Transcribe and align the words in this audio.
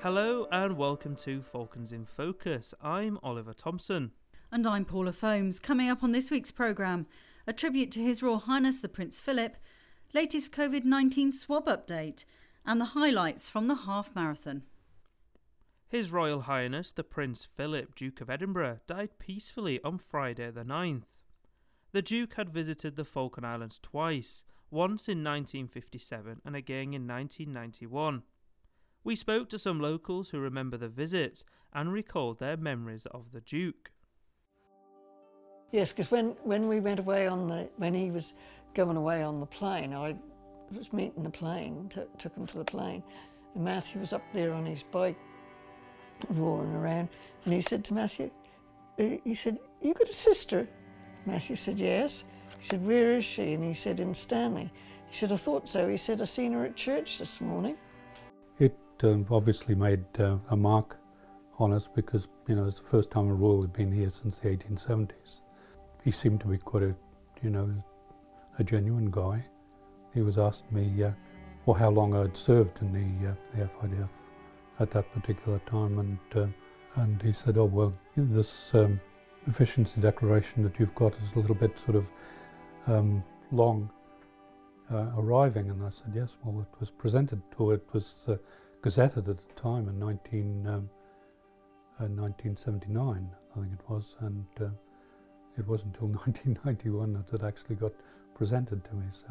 Hello 0.00 0.46
and 0.52 0.76
welcome 0.76 1.16
to 1.16 1.42
Falklands 1.42 1.90
in 1.90 2.06
Focus. 2.06 2.72
I'm 2.80 3.18
Oliver 3.20 3.52
Thompson. 3.52 4.12
And 4.52 4.64
I'm 4.64 4.84
Paula 4.84 5.12
Foames. 5.12 5.58
Coming 5.58 5.90
up 5.90 6.04
on 6.04 6.12
this 6.12 6.30
week's 6.30 6.52
programme, 6.52 7.08
a 7.48 7.52
tribute 7.52 7.90
to 7.92 8.00
His 8.00 8.22
Royal 8.22 8.38
Highness 8.38 8.78
the 8.78 8.88
Prince 8.88 9.18
Philip, 9.18 9.56
latest 10.14 10.54
COVID 10.54 10.84
19 10.84 11.32
swab 11.32 11.66
update, 11.66 12.24
and 12.64 12.80
the 12.80 12.94
highlights 12.94 13.50
from 13.50 13.66
the 13.66 13.74
half 13.74 14.14
marathon. 14.14 14.62
His 15.88 16.12
Royal 16.12 16.42
Highness 16.42 16.92
the 16.92 17.02
Prince 17.02 17.44
Philip, 17.44 17.96
Duke 17.96 18.20
of 18.20 18.30
Edinburgh, 18.30 18.78
died 18.86 19.18
peacefully 19.18 19.80
on 19.82 19.98
Friday 19.98 20.52
the 20.52 20.62
9th. 20.62 21.24
The 21.90 22.02
Duke 22.02 22.34
had 22.34 22.50
visited 22.50 22.94
the 22.94 23.04
Falkland 23.04 23.48
Islands 23.48 23.80
twice, 23.82 24.44
once 24.70 25.08
in 25.08 25.24
1957 25.24 26.42
and 26.44 26.54
again 26.54 26.94
in 26.94 27.08
1991. 27.08 28.22
We 29.04 29.16
spoke 29.16 29.48
to 29.50 29.58
some 29.58 29.80
locals 29.80 30.30
who 30.30 30.38
remember 30.38 30.76
the 30.76 30.88
visits 30.88 31.44
and 31.72 31.92
recalled 31.92 32.38
their 32.38 32.56
memories 32.56 33.06
of 33.06 33.32
the 33.32 33.40
Duke. 33.40 33.90
Yes, 35.72 35.92
because 35.92 36.10
when, 36.10 36.36
when 36.44 36.66
we 36.66 36.80
went 36.80 37.00
away 37.00 37.26
on 37.26 37.46
the, 37.46 37.68
when 37.76 37.94
he 37.94 38.10
was 38.10 38.34
going 38.74 38.96
away 38.96 39.22
on 39.22 39.40
the 39.40 39.46
plane, 39.46 39.92
I 39.92 40.16
was 40.74 40.92
meeting 40.92 41.22
the 41.22 41.30
plane, 41.30 41.90
t- 41.90 42.02
took 42.18 42.34
him 42.34 42.46
to 42.46 42.58
the 42.58 42.64
plane, 42.64 43.02
and 43.54 43.64
Matthew 43.64 44.00
was 44.00 44.12
up 44.12 44.22
there 44.32 44.52
on 44.52 44.64
his 44.64 44.82
bike, 44.82 45.18
roaring 46.30 46.74
around, 46.74 47.08
and 47.44 47.54
he 47.54 47.60
said 47.60 47.84
to 47.84 47.94
Matthew, 47.94 48.30
he 48.96 49.34
said, 49.34 49.58
you 49.80 49.94
got 49.94 50.08
a 50.08 50.14
sister? 50.14 50.66
Matthew 51.24 51.54
said, 51.54 51.78
yes. 51.78 52.24
He 52.58 52.66
said, 52.66 52.84
where 52.84 53.12
is 53.12 53.24
she? 53.24 53.52
And 53.52 53.62
he 53.62 53.74
said, 53.74 54.00
in 54.00 54.12
Stanley. 54.12 54.72
He 55.06 55.16
said, 55.16 55.32
I 55.32 55.36
thought 55.36 55.68
so. 55.68 55.88
He 55.88 55.96
said, 55.96 56.20
I 56.20 56.24
seen 56.24 56.52
her 56.52 56.64
at 56.64 56.74
church 56.74 57.18
this 57.18 57.40
morning. 57.40 57.76
Uh, 59.02 59.18
obviously 59.30 59.76
made 59.76 60.04
uh, 60.18 60.38
a 60.50 60.56
mark 60.56 60.96
on 61.58 61.72
us 61.72 61.88
because, 61.94 62.26
you 62.48 62.56
know, 62.56 62.64
it's 62.64 62.80
the 62.80 62.86
first 62.86 63.10
time 63.10 63.28
a 63.28 63.34
royal 63.34 63.62
had 63.62 63.72
been 63.72 63.92
here 63.92 64.10
since 64.10 64.38
the 64.38 64.48
1870s. 64.48 65.40
He 66.04 66.10
seemed 66.10 66.40
to 66.40 66.48
be 66.48 66.58
quite 66.58 66.82
a, 66.82 66.94
you 67.42 67.50
know, 67.50 67.72
a 68.58 68.64
genuine 68.64 69.10
guy. 69.10 69.44
He 70.12 70.22
was 70.22 70.36
asking 70.36 70.76
me, 70.76 71.04
uh, 71.04 71.12
well, 71.64 71.74
how 71.74 71.90
long 71.90 72.14
I'd 72.16 72.36
served 72.36 72.80
in 72.80 72.92
the, 72.92 73.30
uh, 73.30 73.34
the 73.54 73.66
FIDF 73.66 74.08
at 74.80 74.90
that 74.92 75.12
particular 75.12 75.60
time, 75.60 75.98
and 75.98 76.18
uh, 76.34 76.46
and 76.96 77.22
he 77.22 77.32
said, 77.32 77.56
oh 77.58 77.66
well, 77.66 77.92
this 78.16 78.74
um, 78.74 79.00
efficiency 79.46 80.00
declaration 80.00 80.62
that 80.62 80.78
you've 80.78 80.94
got 80.94 81.12
is 81.14 81.32
a 81.34 81.38
little 81.38 81.54
bit 81.54 81.78
sort 81.84 81.96
of 81.96 82.06
um, 82.86 83.22
long 83.52 83.90
uh, 84.90 85.06
arriving, 85.16 85.70
and 85.70 85.84
I 85.84 85.90
said, 85.90 86.12
yes, 86.14 86.36
well, 86.42 86.60
it 86.60 86.80
was 86.80 86.90
presented 86.90 87.42
to 87.56 87.72
it 87.72 87.86
was 87.92 88.14
uh, 88.26 88.36
gazetted 88.82 89.28
at 89.28 89.38
the 89.38 89.54
time 89.54 89.88
in 89.88 89.98
19, 89.98 90.66
um, 90.66 90.90
1979, 91.98 93.06
uh, 93.06 93.58
I 93.58 93.60
think 93.60 93.72
it 93.72 93.90
was, 93.90 94.16
and 94.20 94.46
uh, 94.60 94.68
it 95.56 95.66
wasn't 95.66 95.94
until 95.94 96.08
1991 96.26 97.12
that 97.14 97.32
it 97.32 97.42
actually 97.42 97.76
got 97.76 97.92
presented 98.34 98.84
to 98.84 98.94
me. 98.94 99.06
So 99.10 99.28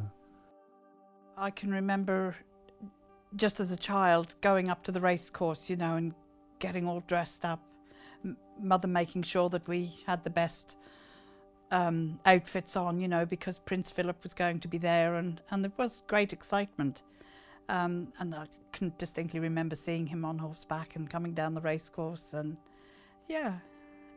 I 1.38 1.50
can 1.50 1.72
remember 1.72 2.36
just 3.36 3.60
as 3.60 3.72
a 3.72 3.78
child 3.78 4.36
going 4.42 4.70
up 4.70 4.84
to 4.84 4.92
the 4.92 5.02
race 5.02 5.30
course, 5.30 5.70
you 5.70 5.76
know, 5.76 5.96
and 5.96 6.14
getting 6.60 6.88
all 6.88 7.02
dressed 7.02 7.46
up, 7.46 7.62
M- 8.24 8.38
mother 8.60 8.88
making 8.88 9.24
sure 9.24 9.50
that 9.50 9.68
we 9.68 9.94
had 10.06 10.24
the 10.24 10.30
best 10.30 10.78
um, 11.72 12.20
outfits 12.26 12.76
on, 12.76 13.00
you 13.00 13.08
know, 13.08 13.26
because 13.26 13.60
Prince 13.60 13.92
Philip 13.92 14.22
was 14.24 14.34
going 14.34 14.60
to 14.60 14.68
be 14.68 14.78
there, 14.78 15.16
and, 15.16 15.42
and 15.52 15.64
there 15.64 15.72
was 15.78 16.04
great 16.08 16.34
excitement. 16.34 17.04
Um, 17.70 18.14
and 18.20 18.34
I 18.34 18.48
can 18.78 18.94
distinctly 19.00 19.40
remember 19.40 19.76
seeing 19.76 20.06
him 20.06 20.24
on 20.24 20.38
horseback 20.38 20.96
and 20.96 21.10
coming 21.10 21.34
down 21.34 21.56
the 21.56 21.62
racecourse, 21.62 22.34
and 22.34 22.58
yeah, 23.28 23.58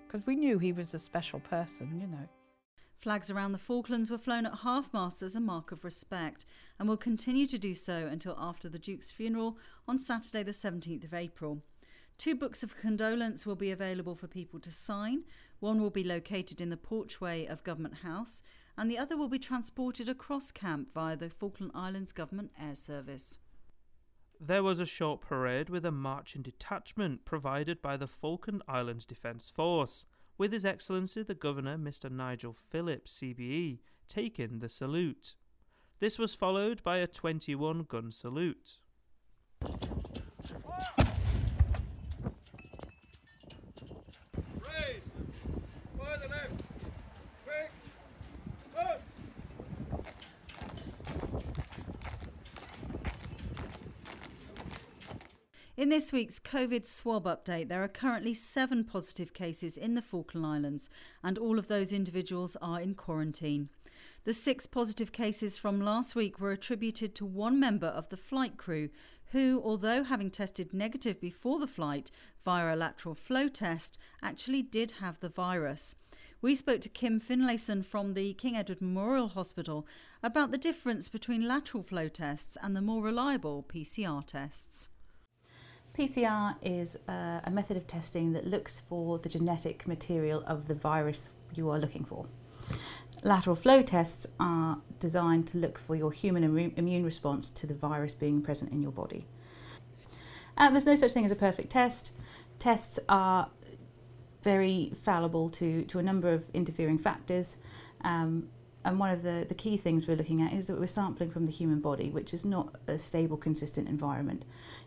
because 0.06 0.26
we 0.26 0.36
knew 0.36 0.58
he 0.58 0.72
was 0.72 0.92
a 0.92 0.98
special 0.98 1.40
person, 1.40 1.98
you 1.98 2.06
know. 2.06 2.28
Flags 2.98 3.30
around 3.30 3.52
the 3.52 3.58
Falklands 3.58 4.10
were 4.10 4.18
flown 4.18 4.44
at 4.44 4.58
half 4.58 4.92
mast 4.92 5.22
as 5.22 5.34
a 5.34 5.40
mark 5.40 5.72
of 5.72 5.82
respect 5.82 6.44
and 6.78 6.86
will 6.86 6.98
continue 6.98 7.46
to 7.46 7.56
do 7.56 7.74
so 7.74 8.06
until 8.06 8.36
after 8.38 8.68
the 8.68 8.78
Duke's 8.78 9.10
funeral 9.10 9.56
on 9.88 9.96
Saturday, 9.96 10.42
the 10.42 10.52
17th 10.52 11.04
of 11.04 11.14
April. 11.14 11.62
Two 12.18 12.34
books 12.34 12.62
of 12.62 12.76
condolence 12.76 13.46
will 13.46 13.56
be 13.56 13.70
available 13.70 14.14
for 14.14 14.26
people 14.26 14.60
to 14.60 14.70
sign. 14.70 15.22
One 15.60 15.80
will 15.80 15.88
be 15.88 16.04
located 16.04 16.60
in 16.60 16.68
the 16.68 16.76
porchway 16.76 17.50
of 17.50 17.64
Government 17.64 17.94
House, 18.02 18.42
and 18.76 18.90
the 18.90 18.98
other 18.98 19.16
will 19.16 19.28
be 19.28 19.38
transported 19.38 20.10
across 20.10 20.52
camp 20.52 20.92
via 20.92 21.16
the 21.16 21.30
Falkland 21.30 21.72
Islands 21.74 22.12
Government 22.12 22.50
Air 22.60 22.74
Service. 22.74 23.38
There 24.42 24.62
was 24.62 24.80
a 24.80 24.86
short 24.86 25.20
parade 25.20 25.68
with 25.68 25.84
a 25.84 25.90
marching 25.90 26.40
detachment 26.40 27.26
provided 27.26 27.82
by 27.82 27.98
the 27.98 28.06
Falkland 28.06 28.62
Islands 28.66 29.04
Defence 29.04 29.50
Force, 29.50 30.06
with 30.38 30.50
His 30.50 30.64
Excellency 30.64 31.22
the 31.22 31.34
Governor, 31.34 31.76
Mr. 31.76 32.10
Nigel 32.10 32.54
Phillips, 32.54 33.18
CBE, 33.20 33.80
taking 34.08 34.60
the 34.60 34.70
salute. 34.70 35.34
This 35.98 36.18
was 36.18 36.32
followed 36.32 36.82
by 36.82 36.96
a 36.96 37.06
21 37.06 37.82
gun 37.82 38.10
salute. 38.10 38.78
In 55.80 55.88
this 55.88 56.12
week's 56.12 56.38
COVID 56.38 56.84
swab 56.84 57.24
update, 57.24 57.68
there 57.68 57.82
are 57.82 57.88
currently 57.88 58.34
seven 58.34 58.84
positive 58.84 59.32
cases 59.32 59.78
in 59.78 59.94
the 59.94 60.02
Falkland 60.02 60.44
Islands, 60.44 60.90
and 61.24 61.38
all 61.38 61.58
of 61.58 61.68
those 61.68 61.90
individuals 61.90 62.54
are 62.60 62.82
in 62.82 62.94
quarantine. 62.94 63.70
The 64.24 64.34
six 64.34 64.66
positive 64.66 65.10
cases 65.10 65.56
from 65.56 65.80
last 65.80 66.14
week 66.14 66.38
were 66.38 66.52
attributed 66.52 67.14
to 67.14 67.24
one 67.24 67.58
member 67.58 67.86
of 67.86 68.10
the 68.10 68.18
flight 68.18 68.58
crew 68.58 68.90
who, 69.32 69.62
although 69.64 70.04
having 70.04 70.30
tested 70.30 70.74
negative 70.74 71.18
before 71.18 71.58
the 71.58 71.66
flight 71.66 72.10
via 72.44 72.74
a 72.74 72.76
lateral 72.76 73.14
flow 73.14 73.48
test, 73.48 73.96
actually 74.22 74.60
did 74.60 74.90
have 75.00 75.20
the 75.20 75.30
virus. 75.30 75.94
We 76.42 76.56
spoke 76.56 76.82
to 76.82 76.90
Kim 76.90 77.18
Finlayson 77.18 77.86
from 77.86 78.12
the 78.12 78.34
King 78.34 78.54
Edward 78.54 78.82
Memorial 78.82 79.28
Hospital 79.28 79.86
about 80.22 80.50
the 80.50 80.58
difference 80.58 81.08
between 81.08 81.48
lateral 81.48 81.82
flow 81.82 82.08
tests 82.08 82.58
and 82.62 82.76
the 82.76 82.82
more 82.82 83.02
reliable 83.02 83.64
PCR 83.66 84.22
tests. 84.26 84.90
PCR 86.00 86.54
is 86.62 86.96
uh, 87.10 87.40
a 87.44 87.50
method 87.50 87.76
of 87.76 87.86
testing 87.86 88.32
that 88.32 88.46
looks 88.46 88.80
for 88.88 89.18
the 89.18 89.28
genetic 89.28 89.86
material 89.86 90.42
of 90.46 90.66
the 90.66 90.72
virus 90.72 91.28
you 91.54 91.68
are 91.68 91.78
looking 91.78 92.06
for. 92.06 92.24
Lateral 93.22 93.54
flow 93.54 93.82
tests 93.82 94.26
are 94.38 94.78
designed 94.98 95.46
to 95.48 95.58
look 95.58 95.78
for 95.78 95.94
your 95.94 96.10
human 96.10 96.72
immune 96.74 97.04
response 97.04 97.50
to 97.50 97.66
the 97.66 97.74
virus 97.74 98.14
being 98.14 98.40
present 98.40 98.72
in 98.72 98.80
your 98.80 98.92
body. 98.92 99.26
Uh, 100.56 100.70
there's 100.70 100.86
no 100.86 100.96
such 100.96 101.12
thing 101.12 101.26
as 101.26 101.32
a 101.32 101.36
perfect 101.36 101.68
test. 101.68 102.12
Tests 102.58 102.98
are 103.06 103.50
very 104.42 104.94
fallible 105.04 105.50
to, 105.50 105.84
to 105.84 105.98
a 105.98 106.02
number 106.02 106.32
of 106.32 106.48
interfering 106.54 106.96
factors. 106.96 107.58
Um, 108.00 108.48
and 108.84 108.98
one 108.98 109.10
of 109.10 109.22
the, 109.22 109.44
the 109.46 109.54
key 109.54 109.76
things 109.76 110.06
we're 110.06 110.16
looking 110.16 110.40
at 110.40 110.52
is 110.52 110.66
that 110.66 110.80
we're 110.80 110.86
sampling 110.86 111.30
from 111.30 111.44
the 111.44 111.52
human 111.52 111.80
body, 111.80 112.10
which 112.10 112.32
is 112.32 112.44
not 112.44 112.74
a 112.86 112.96
stable, 112.96 113.36
consistent 113.36 113.88
environment. 113.88 114.44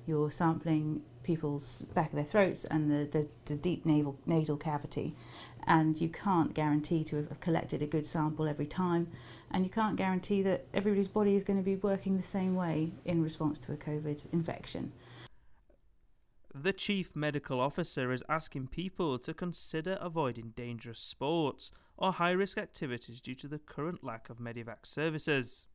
You're 0.08 0.32
sampling 0.32 1.04
people's 1.22 1.84
back 1.94 2.10
of 2.10 2.16
their 2.16 2.26
throats 2.26 2.66
and 2.66 2.92
the, 2.92 3.06
the, 3.06 3.28
the 3.46 3.56
deep 3.56 3.86
nasal, 3.86 4.18
nasal 4.26 4.58
cavity, 4.58 5.16
and 5.66 6.02
you 6.02 6.10
can't 6.10 6.54
guarantee 6.54 7.04
to 7.06 7.18
have 7.18 7.40
collected 7.40 7.82
a 7.82 7.88
good 7.88 8.06
sample 8.06 8.48
every 8.48 8.66
time, 8.66 9.08
and 9.52 9.64
you 9.64 9.70
can't 9.70 9.96
guarantee 9.96 10.42
that 10.42 10.66
everybody's 10.74 11.08
body 11.08 11.36
is 11.36 11.44
going 11.44 11.60
to 11.60 11.64
be 11.64 11.76
working 11.76 12.18
the 12.18 12.24
same 12.24 12.56
way 12.56 12.92
in 13.06 13.24
response 13.24 13.60
to 13.60 13.72
a 13.72 13.78
COVID 13.78 14.22
infection. 14.34 14.92
The 16.56 16.74
Chief 16.74 17.16
Medical 17.16 17.60
Officer 17.60 18.12
is 18.12 18.24
asking 18.30 18.68
people 18.68 19.18
to 19.20 19.34
consider 19.34 19.98
avoiding 20.00 20.54
dangerous 20.56 21.00
sports 21.00 21.72
or 21.98 22.14
high 22.14 22.32
risk 22.32 22.58
activities 22.58 23.22
due 23.22 23.36
to 23.36 23.48
the 23.48 23.60
current 23.60 24.04
lack 24.04 24.30
of 24.30 24.38
Medivac 24.38 24.86
services. 24.86 25.66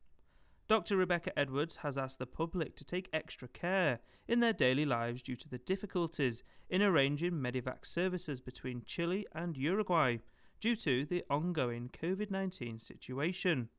Dr. 0.67 0.97
Rebecca 0.97 1.37
Edwards 1.37 1.77
has 1.77 1.97
asked 1.97 2.19
the 2.19 2.27
public 2.27 2.75
to 2.75 2.85
take 2.85 3.09
extra 3.11 3.47
care 3.47 3.99
in 4.27 4.39
their 4.39 4.53
daily 4.53 4.85
lives 4.85 5.23
due 5.23 5.35
to 5.35 5.49
the 5.49 5.57
difficulties 5.57 6.43
in 6.69 6.83
arranging 6.83 7.31
Medivac 7.31 7.85
services 7.85 8.39
between 8.39 8.83
Chile 8.85 9.25
and 9.33 9.57
Uruguay 9.57 10.17
due 10.59 10.75
to 10.75 11.05
the 11.05 11.23
ongoing 11.29 11.89
COVID 11.89 12.29
19 12.29 12.79
situation. 12.79 13.69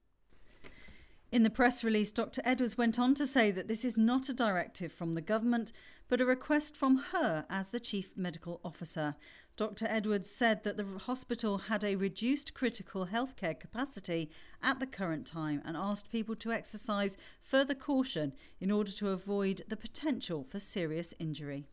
In 1.33 1.45
the 1.45 1.51
press 1.51 1.85
release, 1.85 2.11
Dr. 2.11 2.43
Edwards 2.45 2.77
went 2.77 2.99
on 2.99 3.15
to 3.15 3.25
say 3.25 3.53
that 3.53 3.69
this 3.69 3.85
is 3.85 3.97
not 3.97 4.29
a 4.29 4.35
directive 4.35 4.93
from 4.93 5.15
the 5.15 5.21
government, 5.21 5.71
but 6.09 6.21
a 6.21 6.27
request 6.27 6.77
from 6.77 6.97
her 7.13 7.47
as 7.49 7.69
the 7.69 7.79
Chief 7.79 8.17
Medical 8.17 8.61
Officer. 8.65 9.15
Dr. 9.57 9.87
Edwards 9.89 10.29
said 10.29 10.65
that 10.65 10.77
the 10.77 10.99
hospital 10.99 11.59
had 11.59 11.85
a 11.85 11.95
reduced 11.95 12.53
critical 12.53 13.07
healthcare 13.07 13.59
capacity 13.59 14.29
at 14.61 14.81
the 14.81 14.87
current 14.87 15.25
time 15.25 15.63
and 15.65 15.77
asked 15.77 16.11
people 16.11 16.35
to 16.35 16.51
exercise 16.51 17.17
further 17.43 17.75
caution 17.75 18.33
in 18.59 18.73
order 18.73 18.91
to 18.91 19.11
avoid 19.11 19.63
the 19.69 19.77
potential 19.77 20.43
for 20.43 20.59
serious 20.59 21.15
injury. 21.21 21.69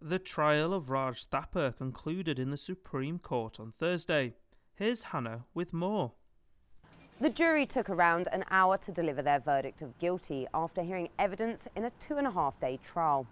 The 0.00 0.18
trial 0.18 0.72
of 0.72 0.88
Raj 0.88 1.28
Thapar 1.28 1.76
concluded 1.76 2.38
in 2.38 2.50
the 2.50 2.56
Supreme 2.56 3.18
Court 3.18 3.60
on 3.60 3.72
Thursday. 3.78 4.34
Here's 4.74 5.02
Hannah 5.02 5.44
with 5.52 5.72
more. 5.74 6.12
The 7.20 7.30
jury 7.30 7.66
took 7.66 7.88
around 7.88 8.28
an 8.32 8.44
hour 8.50 8.76
to 8.78 8.90
deliver 8.90 9.22
their 9.22 9.38
verdict 9.38 9.80
of 9.80 9.96
guilty 9.98 10.48
after 10.52 10.82
hearing 10.82 11.08
evidence 11.18 11.68
in 11.76 11.84
a 11.84 11.90
two 12.00 12.16
and 12.16 12.26
a 12.26 12.32
half 12.32 12.58
day 12.58 12.80
trial. 12.82 13.26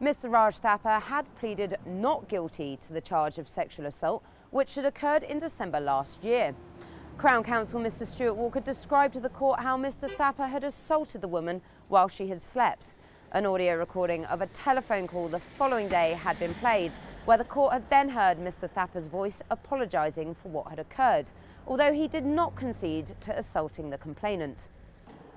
Mr. 0.00 0.32
Raj 0.32 0.58
Thapar 0.58 1.02
had 1.02 1.26
pleaded 1.36 1.76
not 1.84 2.28
guilty 2.28 2.76
to 2.78 2.92
the 2.92 3.00
charge 3.00 3.38
of 3.38 3.48
sexual 3.48 3.86
assault, 3.86 4.22
which 4.50 4.74
had 4.74 4.86
occurred 4.86 5.22
in 5.22 5.38
December 5.38 5.80
last 5.80 6.24
year. 6.24 6.54
Crown 7.18 7.42
Counsel 7.42 7.80
Mr. 7.80 8.06
Stuart 8.06 8.34
Walker 8.34 8.60
described 8.60 9.14
to 9.14 9.20
the 9.20 9.28
court 9.28 9.60
how 9.60 9.76
Mr. 9.76 10.08
Thapar 10.08 10.50
had 10.50 10.64
assaulted 10.64 11.20
the 11.20 11.28
woman 11.28 11.62
while 11.88 12.08
she 12.08 12.28
had 12.28 12.40
slept. 12.40 12.94
An 13.32 13.44
audio 13.44 13.74
recording 13.74 14.24
of 14.26 14.40
a 14.40 14.46
telephone 14.46 15.08
call 15.08 15.26
the 15.26 15.40
following 15.40 15.88
day 15.88 16.12
had 16.12 16.38
been 16.38 16.54
played, 16.54 16.92
where 17.24 17.36
the 17.36 17.44
court 17.44 17.72
had 17.72 17.90
then 17.90 18.10
heard 18.10 18.38
Mr. 18.38 18.70
Thapar's 18.70 19.08
voice 19.08 19.42
apologising 19.50 20.32
for 20.32 20.48
what 20.48 20.68
had 20.68 20.78
occurred, 20.78 21.32
although 21.66 21.92
he 21.92 22.06
did 22.06 22.24
not 22.24 22.54
concede 22.54 23.16
to 23.20 23.36
assaulting 23.36 23.90
the 23.90 23.98
complainant. 23.98 24.68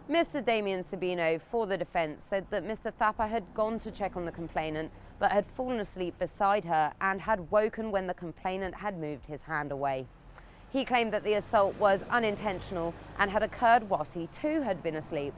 Mr. 0.07 0.43
Damien 0.43 0.81
Sabino 0.81 1.41
for 1.41 1.65
the 1.65 1.77
defence 1.77 2.23
said 2.23 2.45
that 2.51 2.63
Mr. 2.63 2.93
Thapar 2.93 3.27
had 3.27 3.43
gone 3.55 3.79
to 3.79 3.89
check 3.89 4.15
on 4.15 4.25
the 4.25 4.31
complainant 4.31 4.91
but 5.17 5.31
had 5.31 5.45
fallen 5.47 5.79
asleep 5.79 6.17
beside 6.19 6.65
her 6.65 6.93
and 7.01 7.21
had 7.21 7.49
woken 7.49 7.89
when 7.89 8.05
the 8.05 8.13
complainant 8.13 8.75
had 8.75 8.99
moved 8.99 9.25
his 9.25 9.43
hand 9.43 9.71
away. 9.71 10.05
He 10.71 10.85
claimed 10.85 11.11
that 11.13 11.23
the 11.23 11.33
assault 11.33 11.75
was 11.79 12.05
unintentional 12.11 12.93
and 13.17 13.31
had 13.31 13.41
occurred 13.41 13.89
whilst 13.89 14.13
he 14.13 14.27
too 14.27 14.61
had 14.61 14.83
been 14.83 14.95
asleep. 14.95 15.33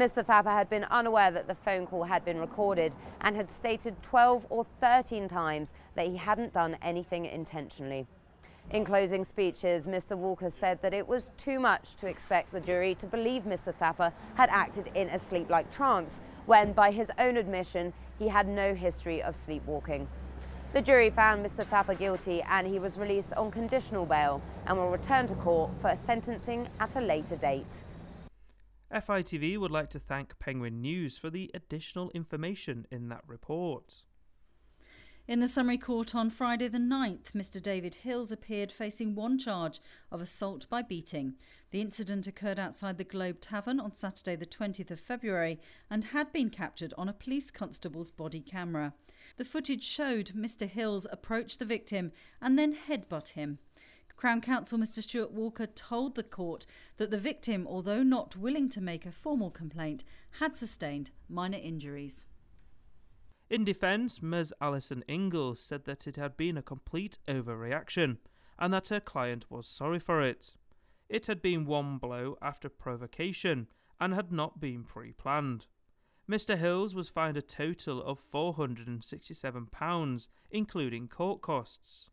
Mr. 0.00 0.24
Thapar 0.24 0.52
had 0.52 0.70
been 0.70 0.84
unaware 0.84 1.30
that 1.30 1.46
the 1.46 1.54
phone 1.54 1.86
call 1.86 2.04
had 2.04 2.24
been 2.24 2.40
recorded 2.40 2.94
and 3.20 3.36
had 3.36 3.50
stated 3.50 4.02
12 4.02 4.46
or 4.48 4.64
13 4.80 5.28
times 5.28 5.74
that 5.94 6.06
he 6.06 6.16
hadn't 6.16 6.54
done 6.54 6.78
anything 6.80 7.26
intentionally. 7.26 8.06
In 8.70 8.86
closing 8.86 9.24
speeches, 9.24 9.86
Mr. 9.86 10.16
Walker 10.16 10.48
said 10.48 10.80
that 10.80 10.94
it 10.94 11.06
was 11.06 11.32
too 11.36 11.60
much 11.60 11.96
to 11.96 12.06
expect 12.06 12.50
the 12.50 12.60
jury 12.60 12.94
to 12.94 13.06
believe 13.06 13.42
Mr. 13.42 13.74
Thapar 13.74 14.14
had 14.36 14.48
acted 14.48 14.90
in 14.94 15.10
a 15.10 15.18
sleep-like 15.18 15.70
trance, 15.70 16.22
when, 16.46 16.72
by 16.72 16.92
his 16.92 17.12
own 17.18 17.36
admission, 17.36 17.92
he 18.18 18.28
had 18.28 18.48
no 18.48 18.74
history 18.74 19.22
of 19.22 19.36
sleepwalking. 19.36 20.08
The 20.72 20.80
jury 20.80 21.10
found 21.10 21.44
Mr. 21.44 21.62
Thapar 21.62 21.98
guilty 21.98 22.40
and 22.40 22.66
he 22.66 22.78
was 22.78 22.98
released 22.98 23.34
on 23.34 23.50
conditional 23.50 24.06
bail 24.06 24.40
and 24.64 24.78
will 24.78 24.88
return 24.88 25.26
to 25.26 25.34
court 25.34 25.72
for 25.82 25.94
sentencing 25.94 26.66
at 26.80 26.96
a 26.96 27.02
later 27.02 27.36
date. 27.36 27.82
FITV 28.92 29.56
would 29.58 29.70
like 29.70 29.88
to 29.90 30.00
thank 30.00 30.38
Penguin 30.40 30.80
News 30.80 31.16
for 31.16 31.30
the 31.30 31.50
additional 31.54 32.10
information 32.10 32.86
in 32.90 33.08
that 33.08 33.22
report. 33.26 34.02
In 35.28 35.38
the 35.38 35.46
summary 35.46 35.78
court 35.78 36.12
on 36.12 36.28
Friday 36.28 36.66
the 36.66 36.78
9th, 36.78 37.30
Mr. 37.30 37.62
David 37.62 37.94
Hills 37.94 38.32
appeared 38.32 38.72
facing 38.72 39.14
one 39.14 39.38
charge 39.38 39.80
of 40.10 40.20
assault 40.20 40.68
by 40.68 40.82
beating. 40.82 41.34
The 41.70 41.80
incident 41.80 42.26
occurred 42.26 42.58
outside 42.58 42.98
the 42.98 43.04
Globe 43.04 43.40
Tavern 43.40 43.78
on 43.78 43.94
Saturday 43.94 44.34
the 44.34 44.44
20th 44.44 44.90
of 44.90 44.98
February 44.98 45.60
and 45.88 46.06
had 46.06 46.32
been 46.32 46.50
captured 46.50 46.92
on 46.98 47.08
a 47.08 47.12
police 47.12 47.52
constable's 47.52 48.10
body 48.10 48.40
camera. 48.40 48.92
The 49.36 49.44
footage 49.44 49.84
showed 49.84 50.32
Mr. 50.34 50.68
Hills 50.68 51.06
approach 51.12 51.58
the 51.58 51.64
victim 51.64 52.10
and 52.42 52.58
then 52.58 52.74
headbutt 52.74 53.30
him. 53.30 53.60
Crown 54.20 54.42
Counsel 54.42 54.78
Mr. 54.78 55.02
Stuart 55.02 55.32
Walker 55.32 55.66
told 55.66 56.14
the 56.14 56.22
court 56.22 56.66
that 56.98 57.10
the 57.10 57.16
victim, 57.16 57.66
although 57.66 58.02
not 58.02 58.36
willing 58.36 58.68
to 58.68 58.78
make 58.78 59.06
a 59.06 59.12
formal 59.12 59.50
complaint, 59.50 60.04
had 60.32 60.54
sustained 60.54 61.10
minor 61.26 61.56
injuries. 61.56 62.26
In 63.48 63.64
defence, 63.64 64.20
Ms. 64.20 64.52
Alison 64.60 65.02
Ingalls 65.08 65.58
said 65.62 65.86
that 65.86 66.06
it 66.06 66.16
had 66.16 66.36
been 66.36 66.58
a 66.58 66.62
complete 66.62 67.16
overreaction 67.26 68.18
and 68.58 68.74
that 68.74 68.88
her 68.88 69.00
client 69.00 69.46
was 69.48 69.66
sorry 69.66 69.98
for 69.98 70.20
it. 70.20 70.52
It 71.08 71.24
had 71.24 71.40
been 71.40 71.64
one 71.64 71.96
blow 71.96 72.36
after 72.42 72.68
provocation 72.68 73.68
and 73.98 74.12
had 74.12 74.30
not 74.30 74.60
been 74.60 74.84
pre 74.84 75.12
planned. 75.12 75.64
Mr. 76.30 76.58
Hills 76.58 76.94
was 76.94 77.08
fined 77.08 77.38
a 77.38 77.42
total 77.42 78.02
of 78.02 78.20
£467, 78.30 80.28
including 80.50 81.08
court 81.08 81.40
costs. 81.40 82.10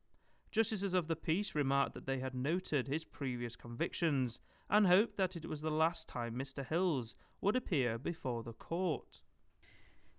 Justices 0.52 0.94
of 0.94 1.08
the 1.08 1.16
peace 1.16 1.54
remarked 1.54 1.94
that 1.94 2.06
they 2.06 2.20
had 2.20 2.34
noted 2.34 2.88
his 2.88 3.06
previous 3.06 3.56
convictions 3.56 4.40
and 4.70 4.88
hoped 4.88 5.18
that 5.18 5.36
it 5.36 5.48
was 5.48 5.62
the 5.62 5.72
last 5.72 6.08
time 6.08 6.36
Mr. 6.36 6.66
Hills 6.66 7.16
would 7.42 7.56
appear 7.56 7.98
before 7.98 8.44
the 8.44 8.54
court. 8.54 9.22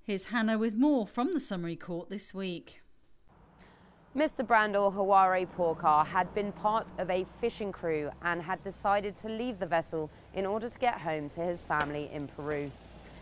Here's 0.03 0.25
Hannah 0.25 0.59
with 0.59 0.75
more 0.75 1.07
from 1.07 1.35
the 1.35 1.41
summary 1.41 1.77
court 1.77 2.09
this 2.09 2.33
week. 2.33 2.81
Mr. 4.17 4.45
Brandel 4.45 4.93
Haware 4.95 5.47
Porkar 5.47 6.07
had 6.07 6.35
been 6.35 6.51
part 6.51 6.91
of 6.99 7.11
a 7.11 7.27
fishing 7.41 7.71
crew 7.71 8.11
and 8.23 8.43
had 8.43 8.63
decided 8.63 9.17
to 9.19 9.29
leave 9.29 9.59
the 9.59 9.67
vessel 9.67 10.11
in 10.33 10.47
order 10.47 10.69
to 10.69 10.79
get 10.79 11.03
home 11.03 11.29
to 11.29 11.41
his 11.41 11.61
family 11.61 12.11
in 12.13 12.27
Peru. 12.27 12.71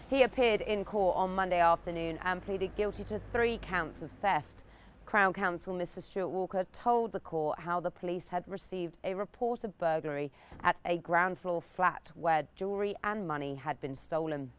He 0.08 0.22
appeared 0.22 0.60
in 0.60 0.84
court 0.84 1.16
on 1.16 1.34
Monday 1.34 1.58
afternoon 1.58 2.20
and 2.24 2.40
pleaded 2.40 2.76
guilty 2.76 3.02
to 3.04 3.20
three 3.32 3.58
counts 3.58 4.00
of 4.00 4.12
theft. 4.12 4.62
Crown 5.06 5.32
Counsel 5.32 5.72
Mr. 5.72 6.02
Stuart 6.02 6.30
Walker 6.30 6.66
told 6.72 7.12
the 7.12 7.20
court 7.20 7.60
how 7.60 7.78
the 7.78 7.92
police 7.92 8.30
had 8.30 8.42
received 8.48 8.98
a 9.04 9.14
report 9.14 9.62
of 9.62 9.78
burglary 9.78 10.32
at 10.64 10.80
a 10.84 10.98
ground 10.98 11.38
floor 11.38 11.62
flat 11.62 12.10
where 12.16 12.48
jewellery 12.56 12.96
and 13.04 13.26
money 13.26 13.54
had 13.54 13.80
been 13.80 13.94
stolen. 13.94 14.50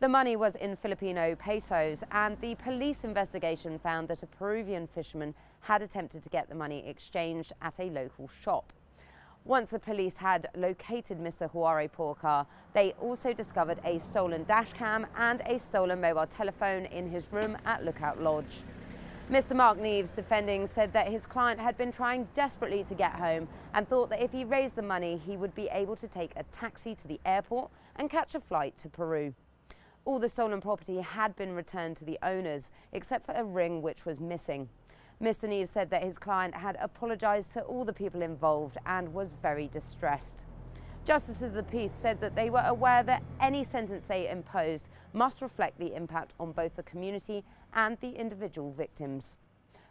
The 0.00 0.08
money 0.08 0.34
was 0.34 0.56
in 0.56 0.74
Filipino 0.74 1.36
pesos, 1.36 2.02
and 2.10 2.36
the 2.40 2.56
police 2.56 3.04
investigation 3.04 3.78
found 3.78 4.08
that 4.08 4.24
a 4.24 4.26
Peruvian 4.26 4.88
fisherman 4.88 5.34
had 5.60 5.82
attempted 5.82 6.24
to 6.24 6.28
get 6.28 6.48
the 6.48 6.56
money 6.56 6.84
exchanged 6.84 7.52
at 7.62 7.78
a 7.78 7.84
local 7.84 8.26
shop. 8.26 8.72
Once 9.44 9.70
the 9.70 9.78
police 9.78 10.16
had 10.16 10.48
located 10.56 11.20
Mr. 11.20 11.48
Haware 11.52 11.88
Porkar, 11.88 12.44
they 12.74 12.90
also 13.00 13.32
discovered 13.32 13.78
a 13.84 14.00
stolen 14.00 14.44
dashcam 14.46 15.06
and 15.16 15.42
a 15.46 15.60
stolen 15.60 16.00
mobile 16.00 16.26
telephone 16.26 16.86
in 16.86 17.08
his 17.08 17.32
room 17.32 17.56
at 17.64 17.84
Lookout 17.84 18.20
Lodge. 18.20 18.62
Mr. 19.30 19.56
Mark 19.56 19.76
Neves, 19.76 20.14
defending, 20.14 20.68
said 20.68 20.92
that 20.92 21.08
his 21.08 21.26
client 21.26 21.58
had 21.58 21.76
been 21.76 21.90
trying 21.90 22.28
desperately 22.32 22.84
to 22.84 22.94
get 22.94 23.10
home 23.10 23.48
and 23.74 23.88
thought 23.88 24.08
that 24.08 24.22
if 24.22 24.30
he 24.30 24.44
raised 24.44 24.76
the 24.76 24.82
money, 24.82 25.16
he 25.16 25.36
would 25.36 25.52
be 25.52 25.68
able 25.72 25.96
to 25.96 26.06
take 26.06 26.30
a 26.36 26.44
taxi 26.44 26.94
to 26.94 27.08
the 27.08 27.18
airport 27.26 27.72
and 27.96 28.08
catch 28.08 28.36
a 28.36 28.40
flight 28.40 28.76
to 28.76 28.88
Peru. 28.88 29.34
All 30.04 30.20
the 30.20 30.28
stolen 30.28 30.60
property 30.60 31.00
had 31.00 31.34
been 31.34 31.56
returned 31.56 31.96
to 31.96 32.04
the 32.04 32.20
owners, 32.22 32.70
except 32.92 33.26
for 33.26 33.32
a 33.32 33.42
ring 33.42 33.82
which 33.82 34.06
was 34.06 34.20
missing. 34.20 34.68
Mr. 35.20 35.48
Neves 35.48 35.70
said 35.70 35.90
that 35.90 36.04
his 36.04 36.18
client 36.18 36.54
had 36.54 36.76
apologised 36.80 37.52
to 37.54 37.62
all 37.62 37.84
the 37.84 37.92
people 37.92 38.22
involved 38.22 38.78
and 38.86 39.12
was 39.12 39.34
very 39.42 39.66
distressed. 39.66 40.46
Justices 41.04 41.50
of 41.50 41.54
the 41.54 41.62
Peace 41.62 41.92
said 41.92 42.20
that 42.20 42.34
they 42.34 42.50
were 42.50 42.64
aware 42.66 43.02
that 43.02 43.22
any 43.40 43.64
sentence 43.64 44.04
they 44.04 44.28
imposed 44.28 44.88
must 45.12 45.40
reflect 45.40 45.78
the 45.78 45.94
impact 45.94 46.32
on 46.38 46.50
both 46.50 46.74
the 46.76 46.82
community 46.82 47.44
and 47.76 47.98
the 48.00 48.16
individual 48.16 48.72
victims. 48.72 49.36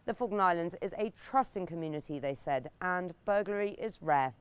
The 0.06 0.13
Falkland 0.13 0.42
Islands 0.42 0.75
is 0.82 0.94
a 0.98 1.12
trusting 1.12 1.68
community, 1.68 2.20
they 2.20 2.34
said, 2.34 2.70
and 2.82 3.13
burglary 3.24 3.72
is 3.80 4.01
rare. 4.01 4.34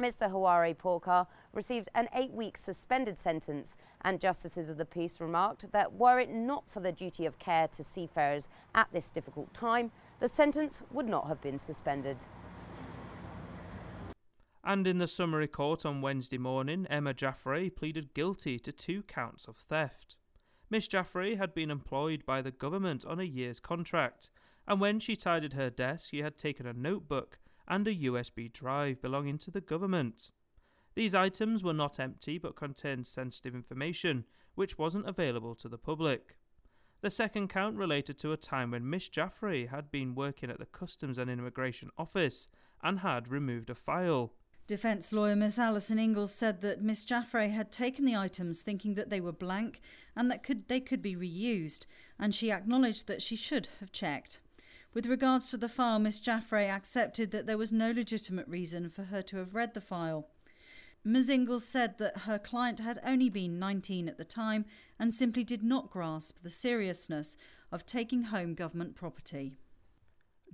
Mr. 0.00 0.30
Haware 0.30 0.74
Porkar 0.74 1.26
received 1.52 1.88
an 1.94 2.08
eight-week 2.14 2.56
suspended 2.56 3.18
sentence 3.18 3.76
and 4.00 4.20
Justices 4.20 4.70
of 4.70 4.78
the 4.78 4.84
Peace 4.84 5.20
remarked 5.20 5.72
that 5.72 5.92
were 5.92 6.18
it 6.18 6.30
not 6.30 6.68
for 6.68 6.80
the 6.80 6.92
duty 6.92 7.26
of 7.26 7.38
care 7.38 7.68
to 7.68 7.84
seafarers 7.84 8.48
at 8.74 8.88
this 8.92 9.10
difficult 9.10 9.52
time, 9.52 9.90
the 10.18 10.28
sentence 10.28 10.82
would 10.90 11.08
not 11.08 11.28
have 11.28 11.40
been 11.42 11.58
suspended. 11.58 12.24
And 14.64 14.86
in 14.86 14.98
the 14.98 15.08
summary 15.08 15.48
court 15.48 15.86
on 15.86 16.02
Wednesday 16.02 16.38
morning, 16.38 16.86
Emma 16.88 17.14
Jaffray 17.14 17.74
pleaded 17.74 18.14
guilty 18.14 18.58
to 18.58 18.72
two 18.72 19.02
counts 19.02 19.46
of 19.46 19.56
theft. 19.56 20.16
Miss 20.70 20.86
Jaffrey 20.86 21.34
had 21.34 21.52
been 21.52 21.70
employed 21.70 22.24
by 22.24 22.40
the 22.40 22.52
government 22.52 23.04
on 23.04 23.18
a 23.18 23.24
year's 23.24 23.58
contract, 23.58 24.30
and 24.68 24.80
when 24.80 25.00
she 25.00 25.16
tidied 25.16 25.54
her 25.54 25.68
desk, 25.68 26.10
she 26.10 26.22
had 26.22 26.38
taken 26.38 26.64
a 26.64 26.72
notebook 26.72 27.40
and 27.66 27.88
a 27.88 27.94
USB 27.94 28.52
drive 28.52 29.02
belonging 29.02 29.36
to 29.38 29.50
the 29.50 29.60
government. 29.60 30.30
These 30.94 31.14
items 31.14 31.64
were 31.64 31.72
not 31.72 31.98
empty 31.98 32.38
but 32.38 32.54
contained 32.54 33.08
sensitive 33.08 33.54
information 33.54 34.24
which 34.54 34.78
wasn't 34.78 35.08
available 35.08 35.54
to 35.56 35.68
the 35.68 35.78
public. 35.78 36.36
The 37.00 37.10
second 37.10 37.48
count 37.48 37.76
related 37.76 38.18
to 38.18 38.32
a 38.32 38.36
time 38.36 38.72
when 38.72 38.88
Miss 38.88 39.08
Jaffrey 39.08 39.66
had 39.66 39.90
been 39.90 40.14
working 40.14 40.50
at 40.50 40.58
the 40.58 40.66
Customs 40.66 41.18
and 41.18 41.30
Immigration 41.30 41.90
Office 41.96 42.46
and 42.82 43.00
had 43.00 43.28
removed 43.28 43.70
a 43.70 43.74
file. 43.74 44.34
Defence 44.70 45.12
lawyer 45.12 45.34
Miss 45.34 45.58
Alison 45.58 45.98
Ingalls 45.98 46.32
said 46.32 46.60
that 46.60 46.80
Miss 46.80 47.04
Jaffray 47.04 47.50
had 47.50 47.72
taken 47.72 48.04
the 48.04 48.14
items 48.14 48.62
thinking 48.62 48.94
that 48.94 49.10
they 49.10 49.20
were 49.20 49.32
blank 49.32 49.80
and 50.14 50.30
that 50.30 50.44
could, 50.44 50.68
they 50.68 50.78
could 50.78 51.02
be 51.02 51.16
reused, 51.16 51.86
and 52.20 52.32
she 52.32 52.52
acknowledged 52.52 53.08
that 53.08 53.20
she 53.20 53.34
should 53.34 53.66
have 53.80 53.90
checked. 53.90 54.38
With 54.94 55.06
regards 55.06 55.50
to 55.50 55.56
the 55.56 55.68
file, 55.68 55.98
Miss 55.98 56.20
Jaffray 56.20 56.70
accepted 56.70 57.32
that 57.32 57.46
there 57.46 57.58
was 57.58 57.72
no 57.72 57.90
legitimate 57.90 58.46
reason 58.46 58.88
for 58.88 59.06
her 59.06 59.22
to 59.22 59.38
have 59.38 59.56
read 59.56 59.74
the 59.74 59.80
file. 59.80 60.28
Ms. 61.02 61.30
Ingalls 61.30 61.66
said 61.66 61.98
that 61.98 62.18
her 62.18 62.38
client 62.38 62.78
had 62.78 63.00
only 63.04 63.28
been 63.28 63.58
19 63.58 64.08
at 64.08 64.18
the 64.18 64.24
time 64.24 64.64
and 65.00 65.12
simply 65.12 65.42
did 65.42 65.64
not 65.64 65.90
grasp 65.90 66.44
the 66.44 66.48
seriousness 66.48 67.36
of 67.72 67.86
taking 67.86 68.22
home 68.22 68.54
government 68.54 68.94
property. 68.94 69.56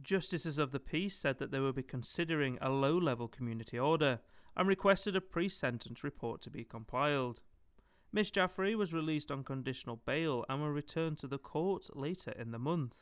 Justices 0.03 0.59
of 0.59 0.73
the 0.73 0.81
peace 0.81 1.17
said 1.17 1.39
that 1.39 1.51
they 1.51 1.61
will 1.61 1.73
be 1.73 1.83
considering 1.83 2.59
a 2.61 2.71
low 2.71 2.97
level 2.97 3.29
community 3.29 3.79
order 3.79 4.21
and 4.57 4.69
requested 4.69 5.17
a 5.17 5.21
pre 5.21 5.49
sentence 5.49 6.05
report 6.05 6.41
to 6.43 6.51
be 6.51 6.65
compiled. 6.65 7.41
Miss 8.13 8.31
Jaffrey 8.31 8.75
was 8.75 8.93
released 8.93 9.31
on 9.31 9.45
conditional 9.45 10.01
bail 10.07 10.45
and 10.49 10.61
will 10.61 10.71
return 10.71 11.17
to 11.17 11.27
the 11.27 11.39
court 11.39 11.95
later 11.95 12.31
in 12.31 12.51
the 12.51 12.59
month. 12.59 12.95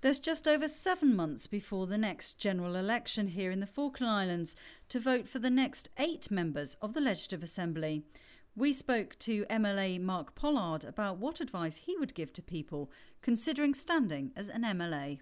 There's 0.00 0.18
just 0.18 0.48
over 0.48 0.66
seven 0.66 1.14
months 1.14 1.46
before 1.46 1.86
the 1.86 1.98
next 1.98 2.38
general 2.38 2.74
election 2.74 3.28
here 3.28 3.50
in 3.50 3.60
the 3.60 3.66
Falkland 3.66 4.10
Islands 4.10 4.56
to 4.88 4.98
vote 4.98 5.28
for 5.28 5.38
the 5.38 5.50
next 5.50 5.90
eight 5.98 6.30
members 6.30 6.74
of 6.80 6.94
the 6.94 7.02
Legislative 7.02 7.42
Assembly. 7.42 8.02
We 8.56 8.72
spoke 8.72 9.16
to 9.20 9.44
MLA 9.44 10.00
Mark 10.00 10.34
Pollard 10.34 10.84
about 10.84 11.18
what 11.18 11.40
advice 11.40 11.76
he 11.76 11.96
would 11.96 12.14
give 12.14 12.32
to 12.32 12.42
people 12.42 12.90
considering 13.22 13.74
standing 13.74 14.32
as 14.34 14.48
an 14.48 14.62
MLA. 14.62 15.20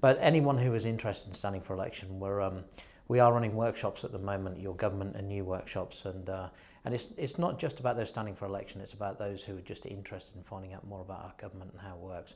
But 0.00 0.18
anyone 0.20 0.58
who 0.58 0.74
is 0.74 0.86
interested 0.86 1.28
in 1.28 1.34
standing 1.34 1.60
for 1.60 1.74
election, 1.74 2.18
we're, 2.18 2.40
um, 2.40 2.64
we 3.06 3.20
are 3.20 3.32
running 3.32 3.54
workshops 3.54 4.02
at 4.02 4.12
the 4.12 4.18
moment, 4.18 4.58
your 4.58 4.74
government 4.74 5.14
and 5.14 5.28
new 5.28 5.44
workshops, 5.44 6.06
and 6.06 6.28
uh, 6.28 6.48
and 6.84 6.94
it's 6.94 7.08
it's 7.16 7.38
not 7.38 7.58
just 7.60 7.78
about 7.78 7.96
those 7.96 8.08
standing 8.08 8.34
for 8.34 8.46
election. 8.46 8.80
It's 8.80 8.94
about 8.94 9.18
those 9.18 9.44
who 9.44 9.56
are 9.58 9.60
just 9.60 9.86
interested 9.86 10.34
in 10.34 10.42
finding 10.42 10.72
out 10.72 10.84
more 10.86 11.02
about 11.02 11.22
our 11.22 11.34
government 11.38 11.70
and 11.72 11.80
how 11.80 11.94
it 11.94 12.00
works. 12.00 12.34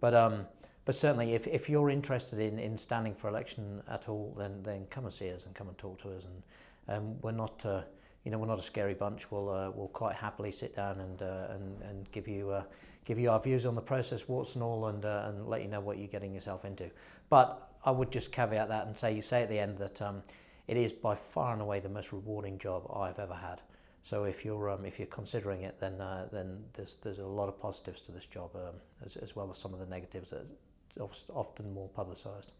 But 0.00 0.14
um, 0.14 0.46
but 0.84 0.94
certainly, 0.94 1.34
if, 1.34 1.46
if 1.46 1.70
you're 1.70 1.88
interested 1.88 2.38
in, 2.38 2.58
in 2.58 2.76
standing 2.76 3.14
for 3.14 3.28
election 3.28 3.82
at 3.88 4.08
all, 4.08 4.34
then 4.36 4.62
then 4.62 4.86
come 4.90 5.04
and 5.04 5.14
see 5.14 5.30
us 5.30 5.46
and 5.46 5.54
come 5.54 5.68
and 5.68 5.78
talk 5.78 6.02
to 6.02 6.10
us. 6.10 6.24
And 6.24 6.96
um, 6.96 7.20
we're 7.22 7.32
not 7.32 7.64
uh, 7.64 7.82
you 8.26 8.32
know 8.32 8.38
we're 8.38 8.48
not 8.48 8.58
a 8.58 8.62
scary 8.62 8.94
bunch. 8.94 9.30
We'll 9.30 9.48
uh, 9.48 9.70
we'll 9.70 9.88
quite 9.88 10.16
happily 10.16 10.50
sit 10.50 10.74
down 10.74 11.00
and 11.00 11.22
uh, 11.22 11.46
and 11.50 11.80
and 11.82 12.12
give 12.12 12.28
you. 12.28 12.50
Uh, 12.50 12.64
give 13.06 13.20
you 13.20 13.30
our 13.30 13.38
views 13.38 13.64
on 13.66 13.76
the 13.76 13.80
process, 13.80 14.26
warts 14.26 14.56
and 14.56 14.64
all, 14.64 14.88
and, 14.88 15.04
uh, 15.04 15.26
and 15.28 15.46
let 15.46 15.62
you 15.62 15.68
know 15.68 15.78
what 15.78 15.96
you're 15.96 16.08
getting 16.08 16.34
yourself 16.34 16.64
into. 16.64 16.90
But 17.30 17.70
I 17.84 17.92
would 17.92 18.10
just 18.10 18.32
caveat 18.32 18.68
that 18.68 18.88
and 18.88 18.98
say, 18.98 19.14
you 19.14 19.22
say 19.22 19.44
at 19.44 19.48
the 19.48 19.60
end 19.60 19.78
that 19.78 20.02
um, 20.02 20.24
it 20.66 20.76
is 20.76 20.90
by 20.90 21.14
far 21.14 21.52
and 21.52 21.62
away 21.62 21.78
the 21.78 21.88
most 21.88 22.12
rewarding 22.12 22.58
job 22.58 22.90
I've 22.92 23.20
ever 23.20 23.34
had. 23.34 23.60
So 24.02 24.24
if 24.24 24.44
you're 24.44 24.70
um, 24.70 24.84
if 24.84 24.98
you're 24.98 25.06
considering 25.06 25.62
it, 25.62 25.78
then 25.78 26.00
uh, 26.00 26.26
then 26.32 26.64
there's 26.72 26.96
there's 26.96 27.20
a 27.20 27.26
lot 27.26 27.48
of 27.48 27.60
positives 27.60 28.02
to 28.02 28.12
this 28.12 28.26
job, 28.26 28.50
um, 28.56 28.74
as, 29.04 29.14
as 29.14 29.36
well 29.36 29.48
as 29.50 29.56
some 29.56 29.72
of 29.72 29.78
the 29.78 29.86
negatives 29.86 30.30
that 30.30 30.44
often 31.32 31.72
more 31.72 31.88
publicised. 31.90 32.50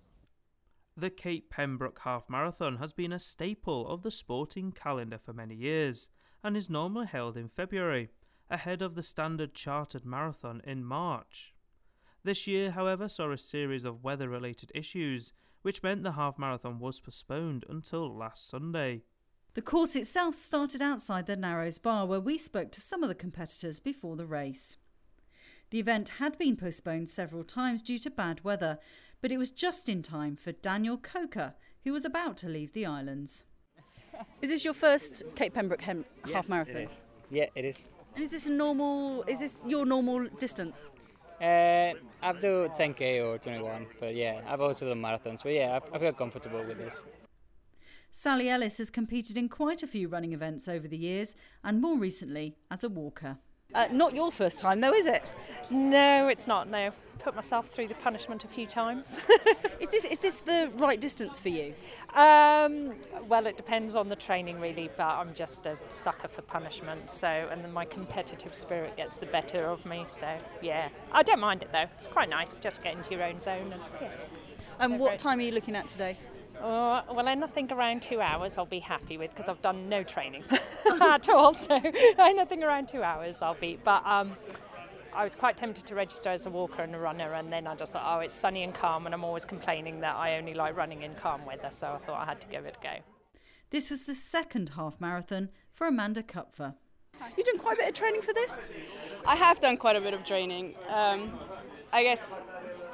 The 0.98 1.10
Cape 1.10 1.50
Pembroke 1.50 2.00
Half 2.04 2.30
Marathon 2.30 2.78
has 2.78 2.94
been 2.94 3.12
a 3.12 3.18
staple 3.18 3.86
of 3.86 4.02
the 4.02 4.10
sporting 4.10 4.72
calendar 4.72 5.18
for 5.18 5.34
many 5.34 5.54
years 5.54 6.08
and 6.42 6.56
is 6.56 6.70
normally 6.70 7.06
held 7.06 7.36
in 7.36 7.50
February 7.50 8.08
ahead 8.48 8.80
of 8.80 8.94
the 8.94 9.02
standard 9.02 9.52
chartered 9.54 10.06
marathon 10.06 10.62
in 10.64 10.82
March. 10.82 11.52
This 12.24 12.46
year, 12.46 12.70
however, 12.70 13.10
saw 13.10 13.30
a 13.30 13.36
series 13.36 13.84
of 13.84 14.02
weather 14.02 14.30
related 14.30 14.72
issues, 14.74 15.34
which 15.60 15.82
meant 15.82 16.02
the 16.02 16.12
half 16.12 16.38
marathon 16.38 16.78
was 16.78 16.98
postponed 16.98 17.66
until 17.68 18.16
last 18.16 18.48
Sunday. 18.48 19.02
The 19.52 19.60
course 19.60 19.96
itself 19.96 20.34
started 20.34 20.80
outside 20.80 21.26
the 21.26 21.36
Narrows 21.36 21.78
Bar, 21.78 22.06
where 22.06 22.20
we 22.20 22.38
spoke 22.38 22.72
to 22.72 22.80
some 22.80 23.02
of 23.02 23.10
the 23.10 23.14
competitors 23.14 23.80
before 23.80 24.16
the 24.16 24.26
race. 24.26 24.78
The 25.70 25.80
event 25.80 26.08
had 26.20 26.38
been 26.38 26.56
postponed 26.56 27.08
several 27.08 27.42
times 27.42 27.82
due 27.82 27.98
to 27.98 28.10
bad 28.10 28.44
weather, 28.44 28.78
but 29.20 29.32
it 29.32 29.38
was 29.38 29.50
just 29.50 29.88
in 29.88 30.02
time 30.02 30.36
for 30.36 30.52
Daniel 30.52 30.96
Coker, 30.96 31.54
who 31.84 31.92
was 31.92 32.04
about 32.04 32.36
to 32.38 32.48
leave 32.48 32.72
the 32.72 32.86
islands. 32.86 33.44
Is 34.42 34.50
this 34.50 34.64
your 34.64 34.74
first 34.74 35.22
Cape 35.34 35.54
Pembroke 35.54 35.82
hem- 35.82 36.04
yes, 36.26 36.34
half 36.34 36.48
marathon? 36.48 36.76
It 36.76 36.90
is. 36.90 37.02
Yeah, 37.30 37.46
it 37.54 37.64
is. 37.64 37.86
And 38.14 38.24
is 38.24 38.30
this 38.30 38.46
a 38.46 38.52
normal? 38.52 39.22
Is 39.24 39.40
this 39.40 39.62
your 39.66 39.84
normal 39.84 40.26
distance? 40.38 40.86
Uh, 41.40 41.92
I 42.22 42.32
do 42.32 42.70
10k 42.74 43.22
or 43.22 43.36
21, 43.36 43.86
but 44.00 44.14
yeah, 44.14 44.40
I've 44.48 44.62
also 44.62 44.88
done 44.88 45.02
marathons. 45.02 45.42
But 45.42 45.52
yeah, 45.52 45.78
I, 45.92 45.96
I 45.96 45.98
feel 45.98 46.12
comfortable 46.12 46.64
with 46.64 46.78
this. 46.78 47.04
Sally 48.10 48.48
Ellis 48.48 48.78
has 48.78 48.88
competed 48.88 49.36
in 49.36 49.50
quite 49.50 49.82
a 49.82 49.86
few 49.86 50.08
running 50.08 50.32
events 50.32 50.66
over 50.68 50.88
the 50.88 50.96
years, 50.96 51.34
and 51.62 51.82
more 51.82 51.98
recently 51.98 52.56
as 52.70 52.82
a 52.82 52.88
walker. 52.88 53.36
Uh, 53.74 53.86
not 53.92 54.14
your 54.14 54.32
first 54.32 54.58
time, 54.58 54.80
though, 54.80 54.94
is 54.94 55.06
it? 55.06 55.22
No, 55.70 56.28
it's 56.28 56.46
not. 56.46 56.68
No, 56.68 56.90
put 57.18 57.34
myself 57.34 57.68
through 57.68 57.88
the 57.88 57.94
punishment 57.96 58.44
a 58.44 58.48
few 58.48 58.66
times. 58.66 59.20
is 59.80 59.88
this 59.88 60.04
is 60.04 60.20
this 60.20 60.38
the 60.38 60.70
right 60.76 61.00
distance 61.00 61.40
for 61.40 61.48
you? 61.48 61.74
Um, 62.14 62.94
well, 63.28 63.46
it 63.46 63.56
depends 63.56 63.96
on 63.96 64.08
the 64.08 64.14
training, 64.14 64.60
really. 64.60 64.88
But 64.96 65.16
I'm 65.16 65.34
just 65.34 65.66
a 65.66 65.76
sucker 65.88 66.28
for 66.28 66.42
punishment. 66.42 67.10
So, 67.10 67.28
and 67.28 67.64
then 67.64 67.72
my 67.72 67.84
competitive 67.84 68.54
spirit 68.54 68.96
gets 68.96 69.16
the 69.16 69.26
better 69.26 69.64
of 69.66 69.84
me. 69.84 70.04
So, 70.06 70.38
yeah, 70.62 70.88
I 71.10 71.24
don't 71.24 71.40
mind 71.40 71.62
it 71.62 71.72
though. 71.72 71.86
It's 71.98 72.08
quite 72.08 72.28
nice 72.28 72.56
just 72.58 72.82
get 72.82 72.94
into 72.94 73.10
your 73.10 73.24
own 73.24 73.40
zone. 73.40 73.72
And, 73.72 73.82
yeah. 74.00 74.10
And 74.78 74.98
what 75.00 75.18
time 75.18 75.40
are 75.40 75.42
you 75.42 75.52
looking 75.52 75.74
at 75.74 75.88
today? 75.88 76.16
Uh, 76.60 77.02
well, 77.12 77.28
anything 77.28 77.70
around 77.72 78.02
two 78.02 78.20
hours 78.20 78.58
I'll 78.58 78.66
be 78.66 78.80
happy 78.80 79.18
with 79.18 79.30
because 79.30 79.48
I've 79.48 79.62
done 79.62 79.88
no 79.88 80.02
training 80.02 80.44
at 81.00 81.28
all. 81.28 81.52
So 81.52 81.80
anything 82.18 82.62
around 82.62 82.88
two 82.88 83.02
hours 83.02 83.42
I'll 83.42 83.54
be. 83.54 83.78
But 83.82 84.04
um, 84.06 84.36
I 85.14 85.24
was 85.24 85.34
quite 85.34 85.56
tempted 85.56 85.86
to 85.86 85.94
register 85.94 86.28
as 86.30 86.46
a 86.46 86.50
walker 86.50 86.82
and 86.82 86.94
a 86.94 86.98
runner, 86.98 87.34
and 87.34 87.52
then 87.52 87.66
I 87.66 87.74
just 87.74 87.92
thought, 87.92 88.04
oh, 88.04 88.20
it's 88.20 88.34
sunny 88.34 88.62
and 88.62 88.74
calm, 88.74 89.06
and 89.06 89.14
I'm 89.14 89.24
always 89.24 89.44
complaining 89.44 90.00
that 90.00 90.14
I 90.16 90.36
only 90.36 90.54
like 90.54 90.76
running 90.76 91.02
in 91.02 91.14
calm 91.14 91.44
weather. 91.46 91.70
So 91.70 91.92
I 91.94 91.98
thought 91.98 92.20
I 92.20 92.24
had 92.26 92.40
to 92.42 92.46
give 92.48 92.66
it 92.66 92.76
a 92.80 92.82
go. 92.82 92.94
This 93.70 93.90
was 93.90 94.04
the 94.04 94.14
second 94.14 94.70
half 94.70 95.00
marathon 95.00 95.48
for 95.72 95.86
Amanda 95.86 96.22
Kupfer. 96.22 96.74
You've 97.36 97.46
done 97.46 97.58
quite 97.58 97.74
a 97.78 97.80
bit 97.80 97.88
of 97.88 97.94
training 97.94 98.22
for 98.22 98.34
this? 98.34 98.68
I 99.26 99.36
have 99.36 99.60
done 99.60 99.76
quite 99.76 99.96
a 99.96 100.00
bit 100.00 100.14
of 100.14 100.24
training. 100.24 100.74
Um, 100.88 101.32
I 101.92 102.02
guess 102.02 102.42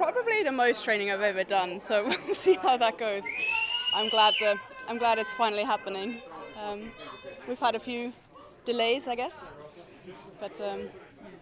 probably 0.02 0.42
the 0.42 0.50
most 0.50 0.82
training 0.82 1.12
I've 1.12 1.21
ever 1.21 1.44
done. 1.44 1.78
So 1.78 2.04
we'll 2.26 2.35
see 2.35 2.54
how 2.54 2.76
that 2.76 2.99
goes. 2.99 3.23
I'm 3.94 4.09
glad 4.09 4.35
the, 4.40 4.59
I'm 4.88 4.99
glad 4.99 5.18
it's 5.18 5.35
finally 5.35 5.62
happening. 5.62 6.21
Um, 6.61 6.90
we've 7.47 7.61
had 7.61 7.76
a 7.76 7.78
few 7.78 8.12
delays, 8.64 9.06
I 9.06 9.14
guess, 9.14 9.52
but 10.40 10.61
um, 10.61 10.88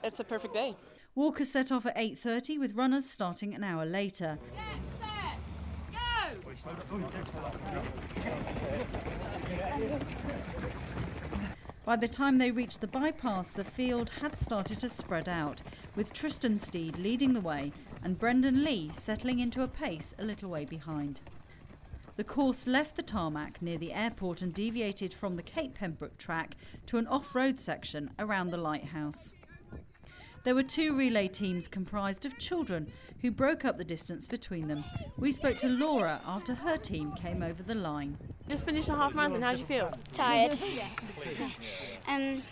it's 0.05 0.21
a 0.21 0.25
perfect 0.25 0.53
day. 0.53 0.77
Walker 1.15 1.45
set 1.45 1.73
off 1.73 1.87
at 1.87 1.97
8:30 1.97 2.59
with 2.59 2.75
runners 2.75 3.09
starting 3.09 3.55
an 3.55 3.65
hour 3.65 3.87
later. 3.87 4.39
Get 4.53 4.87
set, 4.87 5.39
go! 5.93 6.39
By 11.85 11.97
the 11.97 12.09
time 12.09 12.39
they 12.39 12.51
reached 12.51 12.81
the 12.81 12.87
bypass, 12.87 13.53
the 13.53 13.65
field 13.65 14.11
had 14.21 14.37
started 14.37 14.79
to 14.81 14.89
spread 14.89 15.29
out, 15.29 15.63
with 15.97 16.13
Tristan 16.13 16.57
Steed 16.59 16.99
leading 16.99 17.33
the 17.33 17.41
way 17.41 17.73
and 18.03 18.19
Brendan 18.19 18.65
Lee 18.65 18.91
settling 18.93 19.41
into 19.41 19.63
a 19.63 19.69
pace 19.69 20.15
a 20.19 20.25
little 20.25 20.51
way 20.51 20.65
behind. 20.65 21.21
The 22.17 22.25
course 22.25 22.67
left 22.67 22.97
the 22.97 23.03
tarmac 23.03 23.63
near 23.63 23.79
the 23.79 23.93
airport 23.93 24.43
and 24.43 24.53
deviated 24.53 25.15
from 25.15 25.37
the 25.37 25.43
Cape 25.43 25.75
Pembroke 25.75 26.19
track 26.19 26.57
to 26.87 26.99
an 26.99 27.07
off 27.07 27.35
road 27.35 27.59
section 27.59 28.11
around 28.19 28.51
the 28.51 28.57
lighthouse. 28.59 29.33
There 30.43 30.55
were 30.55 30.63
two 30.63 30.97
relay 30.97 31.29
teams 31.29 31.69
comprised 31.69 32.25
of 32.25 32.39
children 32.39 32.91
who 33.21 33.31
broke 33.31 33.65
up 33.65 33.77
the 33.77 33.85
distance 33.85 34.27
between 34.27 34.69
them. 34.69 34.85
We 35.19 35.33
spoke 35.33 35.59
to 35.59 35.69
Laura 35.69 36.21
after 36.27 36.55
her 36.55 36.79
team 36.79 37.13
came 37.13 37.43
over 37.43 37.63
the 37.63 37.75
line. 37.75 38.17
Just 38.49 38.65
finished 38.65 38.89
a 38.89 38.95
half 38.95 39.15
marathon, 39.15 39.43
how 39.43 39.53
do 39.53 39.59
you 39.59 39.67
feel? 39.67 39.93
Tired. 40.15 40.59
um, 42.09 42.43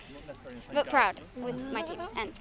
but 0.73 0.89
proud 0.89 1.21
with 1.37 1.63
my 1.73 1.81
team 1.83 2.01
and 2.17 2.33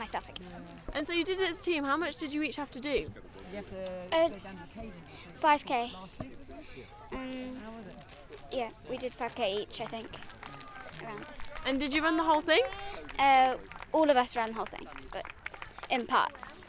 myself, 0.00 0.28
I 0.28 0.32
guess. 0.32 0.66
And 0.94 1.06
so 1.06 1.12
you 1.12 1.24
did 1.24 1.40
it 1.40 1.50
as 1.50 1.60
a 1.60 1.62
team. 1.62 1.84
How 1.84 1.96
much 1.96 2.16
did 2.16 2.32
you 2.32 2.42
each 2.42 2.56
have 2.56 2.70
to 2.72 2.80
do? 2.80 3.06
Uh, 4.12 4.28
5k. 5.40 5.90
Um, 7.12 7.54
yeah, 8.50 8.70
we 8.88 8.96
did 8.96 9.12
5k 9.12 9.60
each, 9.60 9.80
I 9.80 9.84
think. 9.84 10.08
Around. 11.04 11.24
And 11.66 11.78
did 11.78 11.92
you 11.92 12.02
run 12.02 12.16
the 12.16 12.24
whole 12.24 12.40
thing? 12.40 12.62
Uh, 13.18 13.54
all 13.92 14.10
of 14.10 14.16
us 14.16 14.34
ran 14.34 14.48
the 14.48 14.54
whole 14.54 14.66
thing, 14.66 14.86
but 15.12 15.24
in 15.90 16.06
parts. 16.06 16.64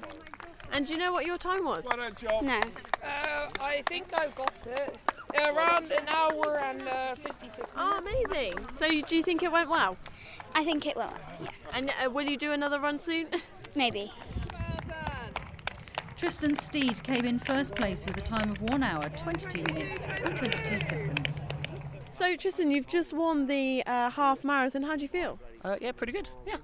And 0.72 0.86
do 0.86 0.94
you 0.94 1.00
know 1.00 1.12
what 1.12 1.26
your 1.26 1.38
time 1.38 1.66
was? 1.66 1.86
No. 1.86 2.60
Uh, 3.04 3.48
I 3.62 3.84
think 3.88 4.08
I've 4.14 4.36
got 4.36 4.54
it. 4.68 4.98
Around 5.36 5.92
an 5.92 6.08
hour 6.10 6.60
and 6.60 6.88
uh, 6.88 7.16
56 7.16 7.58
minutes. 7.58 7.74
Oh, 7.78 7.98
amazing. 8.00 8.54
So 8.74 8.88
do 8.88 9.16
you 9.16 9.24
think 9.24 9.44
it 9.44 9.52
went 9.52 9.70
well? 9.70 9.98
I 10.54 10.64
think 10.66 10.86
it 10.86 10.96
will, 10.96 11.14
yeah. 11.42 11.50
And 11.74 11.92
uh, 12.04 12.10
will 12.10 12.26
you 12.30 12.38
do 12.38 12.52
another 12.52 12.80
run 12.80 13.00
soon? 13.00 13.28
Maybe. 13.76 14.12
Tristan 16.18 16.56
Steed 16.56 17.02
came 17.04 17.26
in 17.26 17.40
first 17.40 17.74
place 17.74 18.06
with 18.06 18.16
a 18.18 18.22
time 18.22 18.52
of 18.52 18.62
1 18.62 18.84
hour, 18.84 19.10
22 19.16 19.64
minutes 19.64 19.98
and 20.24 20.38
22 20.38 20.80
seconds. 20.82 21.40
So 22.12 22.36
Tristan, 22.36 22.70
you've 22.70 22.88
just 22.88 23.14
won 23.14 23.48
the 23.48 23.82
uh, 23.88 24.10
half 24.12 24.44
marathon. 24.44 24.84
How 24.84 24.96
do 24.96 25.02
you 25.02 25.08
feel? 25.08 25.40
Uh, 25.64 25.78
yeah, 25.82 25.92
pretty 25.94 26.14
good. 26.14 26.30
Yeah. 26.46 26.58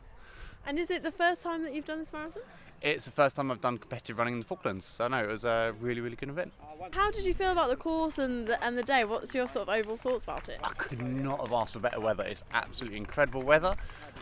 And 0.68 0.78
is 0.78 0.92
it 0.92 1.02
the 1.02 1.12
first 1.12 1.42
time 1.42 1.64
that 1.64 1.74
you've 1.74 1.86
done 1.86 2.00
this 2.00 2.14
marathon? 2.14 2.44
It's 2.82 3.06
the 3.06 3.12
first 3.12 3.36
time 3.36 3.50
I've 3.50 3.62
done 3.62 3.78
competitive 3.80 4.20
running 4.20 4.36
in 4.36 4.40
the 4.40 4.46
Falklands, 4.46 4.86
so 4.86 5.08
no, 5.08 5.24
it 5.24 5.28
was 5.28 5.44
a 5.44 5.74
really, 5.80 6.00
really 6.00 6.16
good 6.16 6.30
event. 6.30 6.54
How 6.92 7.10
did 7.10 7.26
you 7.26 7.34
feel 7.34 7.52
about 7.52 7.70
the 7.70 7.76
course 7.76 8.20
and 8.20 8.48
the, 8.48 8.64
and 8.64 8.78
the 8.78 8.84
day? 8.84 9.04
What's 9.04 9.34
your 9.34 9.48
sort 9.48 9.68
of 9.68 9.76
overall 9.76 9.98
thoughts 9.98 10.26
about 10.26 10.48
it? 10.48 10.60
I 10.64 10.70
could 10.74 11.02
not 11.02 11.42
have 11.42 11.54
asked 11.54 11.74
for 11.74 11.80
better 11.80 12.00
weather. 12.00 12.24
It's 12.24 12.44
absolutely 12.54 12.98
incredible 12.98 13.42
weather. 13.42 13.76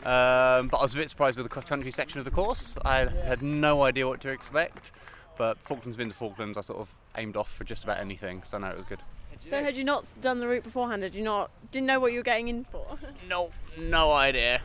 Um, 0.06 0.70
but 0.70 0.78
I 0.78 0.84
was 0.84 0.94
a 0.94 0.98
bit 0.98 1.10
surprised 1.10 1.38
with 1.38 1.46
the 1.46 1.50
cross 1.50 1.66
country 1.66 1.92
section 1.92 2.20
of 2.20 2.26
the 2.26 2.32
course. 2.32 2.78
I 2.86 3.08
had 3.08 3.42
no 3.42 3.84
idea 3.84 4.08
what 4.08 4.22
to 4.22 4.30
expect. 4.30 4.92
But 5.38 5.58
Falklands 5.60 5.98
been 5.98 6.10
to 6.10 6.16
Falklands, 6.16 6.58
I 6.58 6.62
sort 6.62 6.80
of 6.80 6.88
aimed 7.18 7.36
off 7.36 7.52
for 7.52 7.66
just 7.66 7.84
about 7.84 8.00
anything, 8.00 8.44
so 8.46 8.58
no, 8.58 8.68
it 8.68 8.78
was 8.78 8.86
good. 8.86 9.02
So 9.50 9.64
had 9.64 9.76
you 9.76 9.84
not 9.84 10.12
done 10.22 10.40
the 10.40 10.48
route 10.48 10.64
beforehand? 10.64 11.04
Had 11.04 11.14
you 11.14 11.24
not 11.24 11.52
didn't 11.72 11.88
know 11.88 12.00
what 12.00 12.12
you 12.12 12.20
were 12.20 12.24
getting 12.24 12.48
in 12.48 12.66
for? 12.66 12.86
No, 13.30 13.52
no 13.78 14.12
idea. 14.12 14.62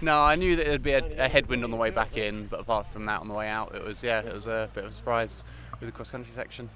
No, 0.00 0.20
I 0.20 0.34
knew 0.34 0.56
that 0.56 0.66
there'd 0.66 0.82
be 0.82 0.92
a, 0.92 1.24
a 1.24 1.28
headwind 1.28 1.62
on 1.64 1.70
the 1.70 1.76
way 1.76 1.90
back 1.90 2.16
in, 2.16 2.46
but 2.46 2.60
apart 2.60 2.86
from 2.92 3.06
that, 3.06 3.20
on 3.20 3.28
the 3.28 3.34
way 3.34 3.48
out, 3.48 3.74
it 3.74 3.84
was 3.84 4.02
yeah, 4.02 4.20
it 4.20 4.34
was 4.34 4.46
a 4.46 4.68
bit 4.74 4.84
of 4.84 4.90
a 4.90 4.92
surprise 4.92 5.44
with 5.78 5.88
the 5.88 5.92
cross 5.92 6.10
country 6.10 6.32
section. 6.34 6.68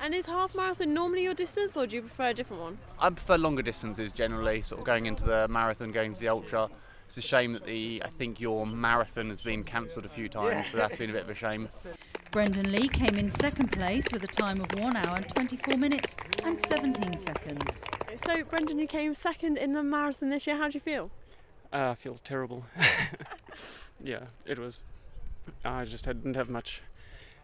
And 0.00 0.14
is 0.14 0.26
half 0.26 0.54
marathon 0.54 0.92
normally 0.92 1.22
your 1.22 1.34
distance, 1.34 1.76
or 1.76 1.86
do 1.86 1.96
you 1.96 2.02
prefer 2.02 2.30
a 2.30 2.34
different 2.34 2.62
one? 2.62 2.78
I 2.98 3.08
prefer 3.10 3.38
longer 3.38 3.62
distances 3.62 4.12
generally, 4.12 4.62
sort 4.62 4.80
of 4.80 4.84
going 4.86 5.06
into 5.06 5.24
the 5.24 5.46
marathon, 5.48 5.92
going 5.92 6.14
to 6.14 6.20
the 6.20 6.28
ultra. 6.28 6.68
It's 7.12 7.18
a 7.18 7.20
shame 7.20 7.52
that 7.52 7.66
the 7.66 8.02
I 8.02 8.08
think 8.08 8.40
your 8.40 8.66
marathon 8.66 9.28
has 9.28 9.42
been 9.42 9.64
cancelled 9.64 10.06
a 10.06 10.08
few 10.08 10.30
times, 10.30 10.68
so 10.68 10.78
that's 10.78 10.96
been 10.96 11.10
a 11.10 11.12
bit 11.12 11.24
of 11.24 11.28
a 11.28 11.34
shame. 11.34 11.68
Brendan 12.30 12.72
Lee 12.72 12.88
came 12.88 13.16
in 13.16 13.28
second 13.28 13.70
place 13.70 14.06
with 14.10 14.24
a 14.24 14.28
time 14.28 14.62
of 14.62 14.80
1 14.80 14.96
hour 14.96 15.16
and 15.16 15.28
24 15.28 15.76
minutes 15.76 16.16
and 16.42 16.58
17 16.58 17.18
seconds. 17.18 17.82
So 18.24 18.42
Brendan, 18.44 18.78
you 18.78 18.86
came 18.86 19.14
second 19.14 19.58
in 19.58 19.74
the 19.74 19.82
marathon 19.82 20.30
this 20.30 20.46
year. 20.46 20.56
How 20.56 20.68
do 20.68 20.72
you 20.72 20.80
feel? 20.80 21.10
Uh, 21.70 21.90
I 21.90 21.94
feel 21.96 22.16
terrible. 22.24 22.64
yeah, 24.02 24.20
it 24.46 24.58
was. 24.58 24.82
I 25.66 25.84
just 25.84 26.06
didn't 26.06 26.36
have 26.36 26.48
much 26.48 26.80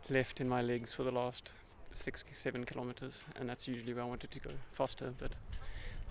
left 0.08 0.40
in 0.40 0.48
my 0.48 0.62
legs 0.62 0.94
for 0.94 1.02
the 1.02 1.12
last 1.12 1.50
six, 1.92 2.24
seven 2.32 2.64
kilometers, 2.64 3.22
and 3.36 3.46
that's 3.46 3.68
usually 3.68 3.92
where 3.92 4.04
I 4.04 4.06
wanted 4.06 4.30
to 4.30 4.40
go 4.40 4.52
faster, 4.72 5.12
but 5.18 5.32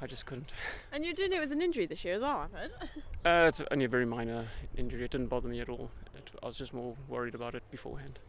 I 0.01 0.07
just 0.07 0.25
couldn't. 0.25 0.51
And 0.91 1.03
you're 1.03 1.13
doing 1.13 1.33
it 1.33 1.39
with 1.39 1.51
an 1.51 1.61
injury 1.61 1.85
this 1.85 2.03
year 2.05 2.15
as 2.15 2.21
well, 2.21 2.37
I've 2.37 2.51
heard. 2.51 2.71
Uh, 3.25 3.45
it's 3.49 3.61
only 3.71 3.83
a 3.83 3.89
very 3.89 4.05
minor 4.05 4.47
injury. 4.77 5.03
It 5.03 5.11
didn't 5.11 5.27
bother 5.27 5.49
me 5.49 5.59
at 5.59 5.67
all. 5.67 5.91
It, 6.15 6.31
I 6.41 6.45
was 6.45 6.55
just 6.55 6.73
more 6.73 6.95
worried 7.09 7.35
about 7.35 7.55
it 7.55 7.63
beforehand. 7.71 8.19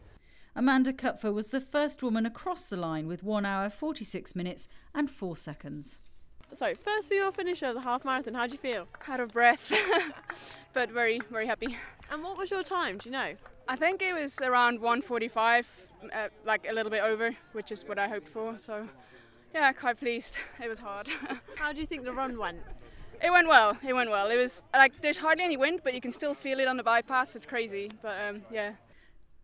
Amanda 0.57 0.91
Kupfer 0.91 1.31
was 1.31 1.51
the 1.51 1.61
first 1.61 2.03
woman 2.03 2.25
across 2.25 2.65
the 2.65 2.75
line 2.75 3.07
with 3.07 3.23
1 3.23 3.45
hour 3.45 3.69
46 3.69 4.35
minutes 4.35 4.67
and 4.93 5.09
4 5.09 5.37
seconds. 5.37 5.99
So, 6.51 6.73
first 6.73 7.09
female 7.09 7.31
finisher 7.31 7.67
of 7.67 7.75
the 7.75 7.81
half 7.81 8.03
marathon. 8.03 8.33
How 8.33 8.47
do 8.47 8.53
you 8.53 8.57
feel? 8.57 8.87
Out 9.07 9.19
of 9.19 9.29
breath, 9.29 9.71
but 10.73 10.89
very, 10.89 11.21
very 11.31 11.45
happy. 11.45 11.77
And 12.11 12.23
what 12.23 12.37
was 12.37 12.49
your 12.51 12.63
time? 12.63 12.97
Do 12.97 13.07
you 13.07 13.13
know? 13.13 13.35
I 13.69 13.75
think 13.75 14.01
it 14.01 14.13
was 14.13 14.41
around 14.41 14.81
145, 14.81 15.87
uh, 16.11 16.27
like 16.45 16.67
a 16.67 16.73
little 16.73 16.89
bit 16.89 17.03
over, 17.03 17.35
which 17.53 17.71
is 17.71 17.85
what 17.87 17.99
I 17.99 18.07
hoped 18.07 18.27
for. 18.27 18.57
So, 18.57 18.89
yeah, 19.53 19.71
quite 19.73 19.99
pleased. 19.99 20.37
It 20.63 20.69
was 20.69 20.79
hard. 20.79 21.09
How 21.55 21.73
do 21.73 21.79
you 21.81 21.87
think 21.87 22.03
the 22.03 22.13
run 22.13 22.37
went? 22.37 22.59
It 23.21 23.31
went 23.31 23.47
well. 23.47 23.77
It 23.85 23.93
went 23.93 24.09
well. 24.09 24.29
It 24.29 24.37
was 24.37 24.61
like 24.73 25.01
there's 25.01 25.17
hardly 25.17 25.43
any 25.43 25.57
wind, 25.57 25.81
but 25.83 25.93
you 25.93 26.01
can 26.01 26.11
still 26.11 26.33
feel 26.33 26.59
it 26.59 26.67
on 26.67 26.77
the 26.77 26.83
bypass. 26.83 27.35
It's 27.35 27.45
crazy, 27.45 27.91
but 28.01 28.15
um, 28.27 28.41
yeah. 28.51 28.73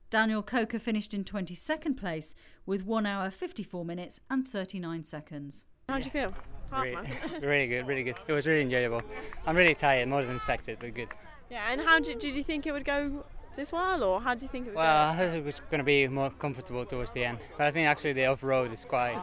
Daniel 0.10 0.42
Coker 0.42 0.80
finished 0.80 1.14
in 1.14 1.24
22nd 1.24 1.98
place 1.98 2.36
with 2.66 2.86
1 2.86 3.06
hour 3.06 3.30
54 3.30 3.84
minutes 3.84 4.20
and 4.30 4.48
39 4.48 5.04
seconds. 5.04 5.66
How 5.90 5.98
did 5.98 6.06
you 6.06 6.12
feel? 6.12 6.34
Half 6.72 6.84
Really, 6.84 7.10
really 7.42 7.68
good, 7.68 7.88
really 7.88 8.04
good. 8.04 8.16
It 8.28 8.32
was 8.32 8.48
really 8.48 8.62
enjoyable. 8.62 9.02
I'm 9.46 9.56
really 9.56 9.76
tired, 9.76 10.08
more 10.08 10.24
than 10.24 10.36
expected, 10.36 10.78
but 10.80 10.94
good. 10.94 11.10
yeah, 11.50 11.68
and 11.70 11.82
how 11.82 12.00
did, 12.00 12.20
did 12.20 12.34
you 12.34 12.44
think 12.44 12.66
it 12.66 12.72
would 12.72 12.86
go 12.86 13.26
this 13.56 13.72
well, 13.72 14.04
or 14.04 14.22
how 14.22 14.34
do 14.36 14.44
you 14.44 14.50
think 14.50 14.68
it 14.68 14.70
would 14.72 14.78
Well, 14.78 15.10
I 15.10 15.12
go? 15.16 15.28
thought 15.30 15.38
it 15.38 15.44
was 15.46 15.60
going 15.72 15.80
to 15.80 15.84
be 15.84 16.08
more 16.08 16.30
comfortable 16.30 16.86
towards 16.86 17.12
the 17.12 17.24
end, 17.26 17.40
but 17.58 17.68
I 17.68 17.72
think 17.72 17.88
actually 17.88 18.14
the 18.14 18.26
off-road 18.26 18.72
is 18.72 18.86
quite 18.86 19.20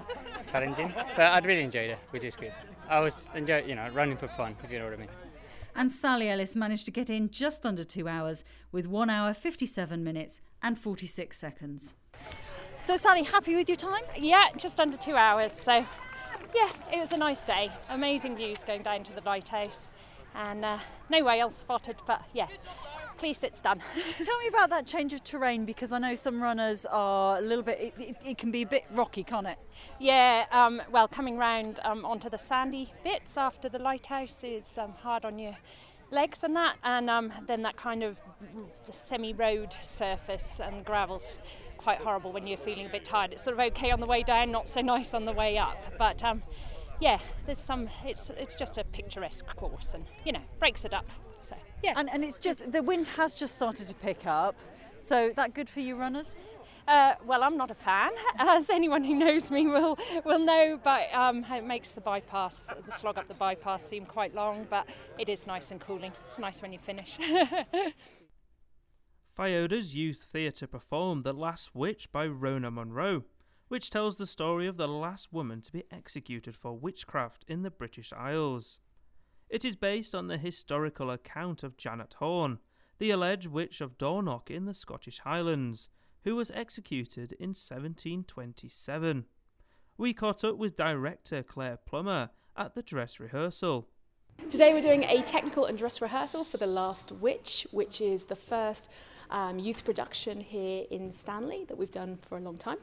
challenging. 0.47 0.93
But 1.17 1.27
I'd 1.33 1.47
really 1.47 1.63
enjoyed 1.63 1.91
it, 1.91 1.99
which 2.11 2.25
is 2.25 2.37
good. 2.37 2.53
I 2.89 3.01
was 3.01 3.27
enjoy, 3.35 3.65
you 3.65 3.75
know, 3.75 3.89
running 3.93 4.17
for 4.17 4.29
fun, 4.29 4.57
if 4.63 4.71
you 4.71 4.79
know 4.79 4.85
what 4.87 4.95
I 4.95 4.97
mean. 4.97 5.09
And 5.75 5.91
Sally 5.91 6.29
Ellis 6.29 6.55
managed 6.55 6.85
to 6.87 6.91
get 6.91 7.09
in 7.09 7.31
just 7.31 7.65
under 7.65 7.85
2 7.85 8.07
hours 8.07 8.45
with 8.73 8.87
1 8.87 9.09
hour 9.09 9.33
57 9.33 10.05
minutes 10.05 10.41
and 10.63 10.79
46 10.79 11.39
seconds. 11.39 11.95
So, 12.77 12.97
Sally, 12.97 13.23
happy 13.23 13.55
with 13.55 13.69
your 13.69 13.77
time? 13.77 14.03
Yeah, 14.19 14.49
just 14.57 14.81
under 14.81 14.97
two 14.97 15.15
hours. 15.15 15.53
So, 15.53 15.85
yeah, 16.55 16.71
it 16.93 16.99
was 16.99 17.13
a 17.13 17.17
nice 17.17 17.45
day. 17.45 17.71
Amazing 17.89 18.37
views 18.37 18.65
going 18.65 18.83
down 18.83 19.05
to 19.05 19.13
the 19.15 19.23
lighthouse, 19.25 19.91
and 20.35 20.65
uh, 20.65 20.79
no 21.11 21.25
whales 21.25 21.55
spotted. 21.55 21.97
But 22.07 22.23
yeah, 22.33 22.49
pleased 23.19 23.45
it's 23.45 23.61
done. 23.61 23.81
Tell 24.23 24.39
me 24.39 24.49
about 24.49 24.71
that 24.71 24.87
change 24.87 25.13
of 25.13 25.23
terrain 25.23 25.65
because 25.65 25.93
I 25.93 25.99
know 25.99 26.15
some 26.15 26.43
runners 26.43 26.87
are 26.87 27.39
a 27.39 27.41
little 27.41 27.63
bit, 27.63 27.79
it, 27.81 27.95
it, 27.99 28.17
it 28.27 28.39
can 28.39 28.51
be 28.51 28.63
a 28.63 28.67
bit 28.67 28.85
rocky, 28.93 29.23
can't 29.23 29.47
it? 29.47 29.59
Yeah, 30.01 30.47
um, 30.51 30.83
well, 30.91 31.07
coming 31.07 31.39
round 31.39 31.81
um, 31.85 32.05
onto 32.05 32.29
the 32.29 32.39
sandy 32.39 32.93
bits 33.05 33.37
after 33.37 33.69
the 33.69 33.79
lighthouse 33.79 34.43
is 34.43 34.79
um, 34.79 34.93
hard 35.03 35.25
on 35.25 35.39
your 35.39 35.57
legs 36.11 36.45
and 36.45 36.55
that, 36.57 36.77
and 36.85 37.09
um, 37.09 37.33
then 37.47 37.63
that 37.63 37.77
kind 37.77 38.03
of 38.03 38.21
semi-road 38.91 39.73
surface 39.83 40.61
and 40.61 40.85
gravel's 40.85 41.39
quite 41.79 41.99
horrible 41.99 42.33
when 42.33 42.47
you're 42.47 42.59
feeling 42.59 42.87
a 42.87 42.89
bit 42.89 43.05
tired. 43.05 43.33
It's 43.33 43.43
sort 43.43 43.55
of 43.55 43.61
okay 43.73 43.91
on 43.91 44.01
the 44.01 44.07
way 44.07 44.23
down, 44.23 44.51
not 44.51 44.69
so 44.69 44.81
nice 44.81 45.15
on 45.15 45.25
the 45.25 45.33
way 45.33 45.59
up, 45.59 45.83
but 45.99 46.23
um, 46.23 46.43
yeah, 47.03 47.19
there's 47.47 47.59
some. 47.59 47.89
It's 48.05 48.31
it's 48.31 48.55
just 48.55 48.79
a 48.79 48.85
picturesque 48.85 49.47
course, 49.57 49.95
and 49.95 50.05
you 50.25 50.33
know 50.33 50.43
breaks 50.59 50.85
it 50.85 50.95
up. 50.95 51.07
So 51.41 51.57
yeah, 51.83 51.95
And, 51.97 52.09
and 52.09 52.23
it's 52.23 52.39
just, 52.39 52.71
the 52.71 52.83
wind 52.83 53.09
has 53.09 53.35
just 53.35 53.57
started 53.57 53.89
to 53.89 53.95
pick 53.95 54.27
up. 54.27 54.55
So, 55.01 55.33
that 55.35 55.53
good 55.53 55.69
for 55.69 55.81
you 55.81 55.97
runners? 55.97 56.37
Uh, 56.87 57.15
well, 57.27 57.43
I'm 57.43 57.57
not 57.57 57.73
a 57.73 57.75
fan, 57.75 58.13
as 58.39 58.71
anyone 58.71 59.03
who 59.03 59.15
knows 59.15 59.51
me 59.51 59.67
will 59.67 59.99
will 60.25 60.39
know. 60.39 60.79
But 60.83 61.13
um, 61.13 61.45
it 61.51 61.65
makes 61.65 61.91
the 61.91 62.01
bypass, 62.01 62.71
the 62.85 62.93
slog 62.93 63.19
up 63.19 63.27
the 63.27 63.35
bypass, 63.35 63.85
seem 63.85 64.07
quite 64.07 64.35
long. 64.35 64.67
But 64.71 64.89
it 65.19 65.29
is 65.29 65.47
nice 65.47 65.73
and 65.73 65.81
cooling. 65.81 66.13
It's 66.27 66.39
nice 66.39 66.63
when 66.63 66.73
you 66.73 66.79
finish. 66.79 67.19
Fioda's 69.37 69.95
youth 69.95 70.27
theatre 70.31 70.67
performed 70.67 71.25
The 71.25 71.33
Last 71.33 71.75
Witch 71.75 72.13
by 72.13 72.27
Rona 72.27 72.71
Munro, 72.71 73.25
which 73.73 73.89
tells 73.89 74.19
the 74.19 74.27
story 74.27 74.67
of 74.67 74.77
the 74.77 74.87
last 74.87 75.33
woman 75.33 75.63
to 75.63 75.73
be 75.73 75.83
executed 75.91 76.55
for 76.55 76.77
witchcraft 76.77 77.43
in 77.49 77.63
the 77.63 77.71
British 77.71 78.13
Isles. 78.13 78.77
It 79.49 79.65
is 79.65 79.77
based 79.77 80.15
on 80.15 80.27
the 80.27 80.37
historical 80.37 81.11
account 81.11 81.63
of 81.63 81.79
Janet 81.79 82.17
Horne, 82.19 82.59
the 82.99 83.11
alleged 83.11 83.47
witch 83.47 83.81
of 83.81 83.97
Dornoch 83.97 84.51
in 84.51 84.67
the 84.67 84.75
Scottish 84.75 85.21
Highlands, 85.21 85.89
who 86.25 86.37
was 86.37 86.51
executed 86.51 87.33
in 87.41 87.55
1727. 87.55 89.25
We 89.97 90.13
caught 90.13 90.45
up 90.45 90.59
with 90.59 90.77
director 90.77 91.43
Claire 91.43 91.79
Plummer 91.79 92.29
at 92.55 92.75
the 92.75 92.83
dress 92.83 93.19
rehearsal. 93.19 93.89
Today 94.51 94.75
we're 94.75 94.83
doing 94.83 95.05
a 95.05 95.23
technical 95.23 95.65
and 95.65 95.79
dress 95.79 96.01
rehearsal 96.03 96.45
for 96.45 96.57
The 96.59 96.67
Last 96.67 97.13
Witch, 97.13 97.67
which 97.71 98.01
is 98.01 98.25
the 98.25 98.37
first 98.37 98.91
um, 99.31 99.59
youth 99.59 99.85
production 99.85 100.41
here 100.41 100.85
in 100.91 101.13
Stanley 101.13 101.65
that 101.69 101.79
we've 101.79 101.91
done 101.91 102.17
for 102.17 102.37
a 102.37 102.41
long 102.41 102.59
time. 102.59 102.77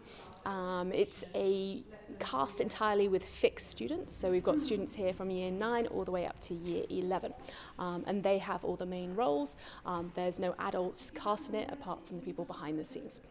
Um, 0.46 0.92
it's 0.92 1.24
a 1.36 1.84
cast 2.20 2.60
entirely 2.60 3.08
with 3.08 3.24
FICS 3.24 3.60
students, 3.60 4.16
so 4.16 4.32
we've 4.32 4.44
got 4.44 4.60
students 4.60 4.96
here 4.96 5.14
from 5.14 5.30
year 5.30 5.52
9 5.52 5.88
all 5.88 6.04
the 6.04 6.12
way 6.12 6.26
up 6.26 6.40
to 6.42 6.56
year 6.56 6.86
11, 6.90 7.34
um, 7.78 8.04
and 8.08 8.24
they 8.24 8.40
have 8.40 8.66
all 8.66 8.76
the 8.76 8.86
main 8.86 9.16
roles. 9.16 9.56
Um, 9.86 10.12
there's 10.16 10.40
no 10.40 10.56
adults 10.60 11.12
cast 11.12 11.50
in 11.50 11.56
it 11.56 11.70
apart 11.72 12.06
from 12.08 12.20
the 12.20 12.26
people 12.26 12.46
behind 12.46 12.80
the 12.80 12.86
scenes. 12.86 13.22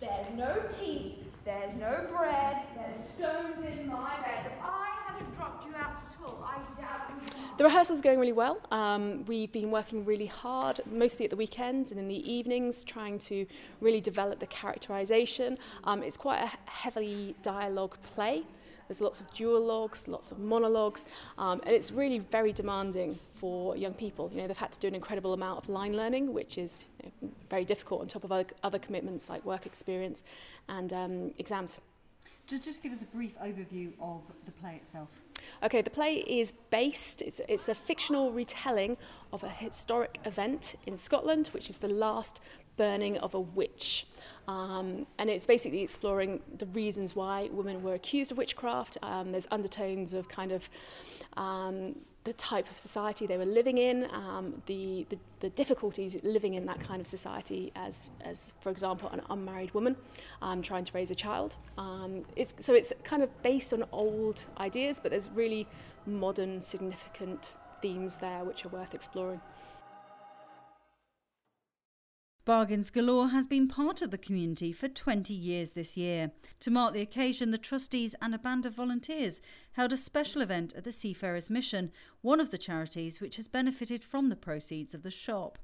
There's 0.00 0.30
no 0.36 0.60
peat, 0.80 1.16
there's 1.44 1.76
no 1.78 2.06
bread, 2.10 2.56
there's 2.74 3.08
stones 3.08 3.64
in 3.64 3.86
my 3.86 4.16
bed. 4.20 4.46
If 4.46 4.52
I 4.60 4.88
hadn't 5.06 5.32
dropped 5.36 5.64
you 5.64 5.72
out 5.76 6.02
at 6.04 6.16
all, 6.24 6.44
I 6.44 6.56
doubt 6.80 7.10
you. 7.10 7.26
The 7.62 7.68
rehearsal's 7.68 8.00
going 8.00 8.18
really 8.18 8.32
well. 8.32 8.58
Um, 8.72 9.24
we've 9.26 9.52
been 9.52 9.70
working 9.70 10.04
really 10.04 10.26
hard, 10.26 10.80
mostly 10.90 11.26
at 11.26 11.30
the 11.30 11.36
weekends 11.36 11.92
and 11.92 12.00
in 12.00 12.08
the 12.08 12.32
evenings, 12.32 12.82
trying 12.82 13.20
to 13.20 13.46
really 13.80 14.00
develop 14.00 14.40
the 14.40 14.48
characterization. 14.48 15.56
Um, 15.84 16.02
it's 16.02 16.16
quite 16.16 16.42
a 16.42 16.50
heavily 16.68 17.36
dialogue 17.42 17.96
play. 18.02 18.42
There's 18.88 19.00
lots 19.00 19.20
of 19.20 19.32
duologues, 19.32 20.08
lots 20.08 20.32
of 20.32 20.40
monologues, 20.40 21.06
um, 21.38 21.60
and 21.64 21.72
it's 21.72 21.92
really 21.92 22.18
very 22.18 22.52
demanding 22.52 23.16
for 23.32 23.76
young 23.76 23.94
people. 23.94 24.28
You 24.34 24.38
know, 24.38 24.48
they've 24.48 24.56
had 24.56 24.72
to 24.72 24.80
do 24.80 24.88
an 24.88 24.96
incredible 24.96 25.32
amount 25.32 25.62
of 25.62 25.68
line 25.68 25.96
learning, 25.96 26.34
which 26.34 26.58
is 26.58 26.86
you 27.04 27.12
know, 27.22 27.30
very 27.48 27.64
difficult 27.64 28.00
on 28.00 28.08
top 28.08 28.24
of 28.24 28.32
other, 28.32 28.46
other 28.64 28.80
commitments 28.80 29.30
like 29.30 29.44
work 29.44 29.66
experience 29.66 30.24
and 30.68 30.92
um, 30.92 31.30
exams. 31.38 31.78
Just, 32.48 32.64
just 32.64 32.82
give 32.82 32.90
us 32.90 33.02
a 33.02 33.06
brief 33.16 33.38
overview 33.38 33.92
of 34.00 34.20
the 34.46 34.50
play 34.50 34.74
itself. 34.74 35.10
Okay, 35.62 35.82
the 35.82 35.90
play 35.90 36.16
is 36.16 36.52
based, 36.70 37.22
it's, 37.22 37.40
it's 37.48 37.68
a 37.68 37.74
fictional 37.74 38.32
retelling 38.32 38.96
of 39.32 39.44
a 39.44 39.48
historic 39.48 40.18
event 40.24 40.76
in 40.86 40.96
Scotland, 40.96 41.48
which 41.48 41.70
is 41.70 41.78
the 41.78 41.88
last 41.88 42.40
burning 42.76 43.18
of 43.18 43.34
a 43.34 43.40
witch. 43.40 44.06
Um, 44.48 45.06
and 45.18 45.30
it's 45.30 45.46
basically 45.46 45.82
exploring 45.82 46.40
the 46.58 46.66
reasons 46.66 47.14
why 47.14 47.48
women 47.52 47.82
were 47.82 47.94
accused 47.94 48.32
of 48.32 48.38
witchcraft. 48.38 48.98
Um, 49.02 49.32
there's 49.32 49.46
undertones 49.50 50.14
of 50.14 50.28
kind 50.28 50.52
of 50.52 50.68
um, 51.36 51.96
the 52.24 52.32
type 52.34 52.70
of 52.70 52.78
society 52.78 53.26
they 53.26 53.36
were 53.36 53.44
living 53.44 53.78
in, 53.78 54.08
um, 54.12 54.62
the, 54.66 55.04
the, 55.08 55.18
the 55.40 55.50
difficulties 55.50 56.16
living 56.22 56.54
in 56.54 56.66
that 56.66 56.78
kind 56.80 57.00
of 57.00 57.06
society 57.06 57.72
as, 57.74 58.10
as 58.20 58.54
for 58.60 58.70
example, 58.70 59.08
an 59.10 59.20
unmarried 59.28 59.74
woman 59.74 59.96
um, 60.40 60.62
trying 60.62 60.84
to 60.84 60.92
raise 60.92 61.10
a 61.10 61.14
child. 61.16 61.56
Um, 61.76 62.24
it's, 62.36 62.54
so 62.60 62.74
it's 62.74 62.92
kind 63.02 63.22
of 63.22 63.42
based 63.42 63.72
on 63.72 63.84
old 63.90 64.44
ideas, 64.58 65.00
but 65.00 65.10
there's 65.10 65.30
really 65.30 65.66
modern, 66.06 66.62
significant 66.62 67.56
themes 67.80 68.16
there 68.16 68.44
which 68.44 68.64
are 68.64 68.68
worth 68.68 68.94
exploring. 68.94 69.40
Bargains 72.44 72.90
Galore 72.90 73.28
has 73.28 73.46
been 73.46 73.68
part 73.68 74.02
of 74.02 74.10
the 74.10 74.18
community 74.18 74.72
for 74.72 74.88
20 74.88 75.32
years 75.32 75.74
this 75.74 75.96
year. 75.96 76.32
To 76.58 76.72
mark 76.72 76.92
the 76.92 77.00
occasion, 77.00 77.52
the 77.52 77.58
trustees 77.58 78.16
and 78.20 78.34
a 78.34 78.38
band 78.38 78.66
of 78.66 78.74
volunteers 78.74 79.40
held 79.72 79.92
a 79.92 79.96
special 79.96 80.42
event 80.42 80.72
at 80.76 80.82
the 80.82 80.90
Seafarers 80.90 81.48
Mission, 81.48 81.92
one 82.20 82.40
of 82.40 82.50
the 82.50 82.58
charities 82.58 83.20
which 83.20 83.36
has 83.36 83.46
benefited 83.46 84.02
from 84.02 84.28
the 84.28 84.34
proceeds 84.34 84.92
of 84.92 85.04
the 85.04 85.10
shop. 85.10 85.60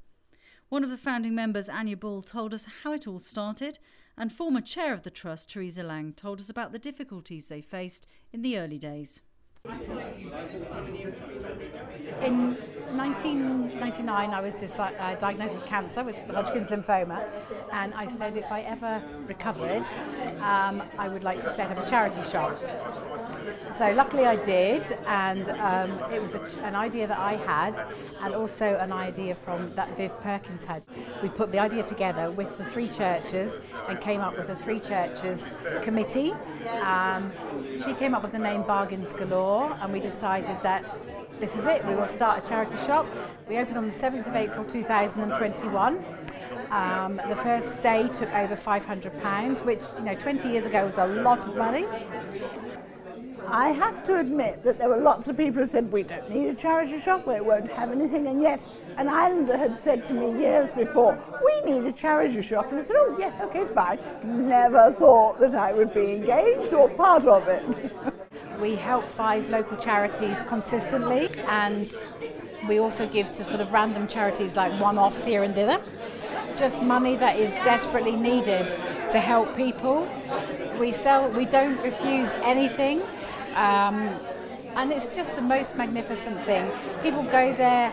One 0.68 0.84
of 0.84 0.90
the 0.90 0.96
founding 0.96 1.34
members, 1.34 1.68
Anya 1.68 1.96
Bull, 1.96 2.22
told 2.22 2.54
us 2.54 2.66
how 2.84 2.92
it 2.92 3.08
all 3.08 3.18
started, 3.18 3.80
and 4.16 4.32
former 4.32 4.60
chair 4.60 4.92
of 4.92 5.02
the 5.02 5.10
trust, 5.10 5.50
Teresa 5.50 5.82
Lang, 5.82 6.12
told 6.12 6.38
us 6.40 6.48
about 6.48 6.70
the 6.70 6.78
difficulties 6.78 7.48
they 7.48 7.60
faced 7.60 8.06
in 8.32 8.42
the 8.42 8.56
early 8.56 8.78
days. 8.78 9.22
In 12.22 12.56
1999, 12.96 14.30
I 14.30 14.40
was 14.40 14.54
uh, 14.78 15.16
diagnosed 15.20 15.54
with 15.54 15.64
cancer, 15.64 16.02
with 16.02 16.16
Hodgkin's 16.30 16.68
lymphoma, 16.68 17.24
and 17.72 17.92
I 17.94 18.06
said 18.06 18.36
if 18.36 18.50
I 18.50 18.62
ever 18.62 19.02
recovered, 19.26 19.84
um, 20.40 20.82
I 20.98 21.08
would 21.08 21.24
like 21.24 21.40
to 21.42 21.54
set 21.54 21.70
up 21.70 21.84
a 21.84 21.88
charity 21.88 22.22
shop. 22.22 22.58
So 23.76 23.92
luckily 23.92 24.24
I 24.24 24.36
did, 24.36 24.82
and 25.06 25.48
um, 25.50 26.12
it 26.12 26.20
was 26.20 26.34
an 26.34 26.74
idea 26.74 27.06
that 27.06 27.18
I 27.18 27.36
had, 27.36 27.86
and 28.22 28.34
also 28.34 28.76
an 28.76 28.92
idea 28.92 29.34
from 29.34 29.74
that 29.74 29.96
Viv 29.96 30.18
Perkins 30.20 30.64
had. 30.64 30.84
We 31.22 31.28
put 31.28 31.52
the 31.52 31.58
idea 31.58 31.82
together 31.82 32.30
with 32.30 32.56
the 32.58 32.64
three 32.64 32.88
churches 32.88 33.58
and 33.88 34.00
came 34.00 34.20
up 34.20 34.36
with 34.36 34.48
a 34.48 34.56
three 34.56 34.80
churches 34.80 35.52
committee. 35.82 36.32
Um, 36.82 37.32
she 37.84 37.94
came 37.94 38.14
up 38.14 38.22
with 38.22 38.32
the 38.32 38.38
name 38.38 38.62
Bargains 38.62 39.12
Galore, 39.12 39.76
and 39.80 39.92
we 39.92 40.00
decided 40.00 40.56
that 40.62 40.98
this 41.40 41.56
is 41.56 41.66
it. 41.66 41.84
We 41.86 41.94
will 41.94 42.08
start 42.08 42.44
a 42.44 42.48
charity 42.48 42.76
shop. 42.86 43.06
We 43.48 43.58
opened 43.58 43.78
on 43.78 43.88
the 43.88 43.94
7th 43.94 44.26
of 44.26 44.34
April 44.34 44.64
2021. 44.64 46.04
Um, 46.70 47.16
the 47.28 47.36
first 47.36 47.80
day 47.80 48.08
took 48.08 48.32
over 48.34 48.56
£500, 48.56 49.64
which 49.64 49.82
you 49.98 50.04
know 50.04 50.14
20 50.14 50.48
years 50.48 50.66
ago 50.66 50.84
was 50.84 50.98
a 50.98 51.06
lot 51.06 51.46
of 51.46 51.56
money. 51.56 51.86
I 53.50 53.70
have 53.70 54.04
to 54.04 54.18
admit 54.18 54.62
that 54.64 54.78
there 54.78 54.90
were 54.90 54.98
lots 54.98 55.28
of 55.28 55.36
people 55.36 55.60
who 55.60 55.66
said, 55.66 55.90
We 55.90 56.02
don't 56.02 56.28
need 56.28 56.48
a 56.48 56.54
charity 56.54 57.00
shop, 57.00 57.26
we 57.26 57.40
won't 57.40 57.68
have 57.70 57.90
anything. 57.90 58.26
And 58.26 58.42
yet, 58.42 58.66
an 58.98 59.08
islander 59.08 59.56
had 59.56 59.74
said 59.74 60.04
to 60.06 60.14
me 60.14 60.38
years 60.38 60.74
before, 60.74 61.16
We 61.42 61.72
need 61.72 61.84
a 61.84 61.92
charity 61.92 62.42
shop. 62.42 62.70
And 62.70 62.80
I 62.80 62.82
said, 62.82 62.96
Oh, 62.98 63.16
yeah, 63.18 63.32
okay, 63.44 63.64
fine. 63.64 63.98
Never 64.22 64.90
thought 64.90 65.38
that 65.40 65.54
I 65.54 65.72
would 65.72 65.94
be 65.94 66.12
engaged 66.12 66.74
or 66.74 66.90
part 66.90 67.24
of 67.24 67.48
it. 67.48 68.14
We 68.60 68.74
help 68.74 69.08
five 69.08 69.48
local 69.50 69.76
charities 69.76 70.40
consistently, 70.42 71.30
and 71.46 71.92
we 72.68 72.78
also 72.78 73.06
give 73.06 73.30
to 73.32 73.44
sort 73.44 73.60
of 73.60 73.72
random 73.72 74.08
charities 74.08 74.56
like 74.56 74.80
one 74.80 74.98
offs 74.98 75.22
here 75.22 75.44
and 75.44 75.54
thither. 75.54 75.80
Just 76.56 76.82
money 76.82 77.14
that 77.16 77.38
is 77.38 77.52
desperately 77.64 78.16
needed 78.16 78.66
to 79.10 79.20
help 79.20 79.54
people. 79.56 80.08
We 80.80 80.90
sell, 80.90 81.30
we 81.30 81.44
don't 81.44 81.80
refuse 81.82 82.30
anything. 82.42 83.02
Um, 83.54 84.18
and 84.74 84.92
it's 84.92 85.08
just 85.14 85.34
the 85.36 85.42
most 85.42 85.76
magnificent 85.76 86.40
thing. 86.42 86.70
People 87.02 87.22
go 87.22 87.54
there. 87.54 87.92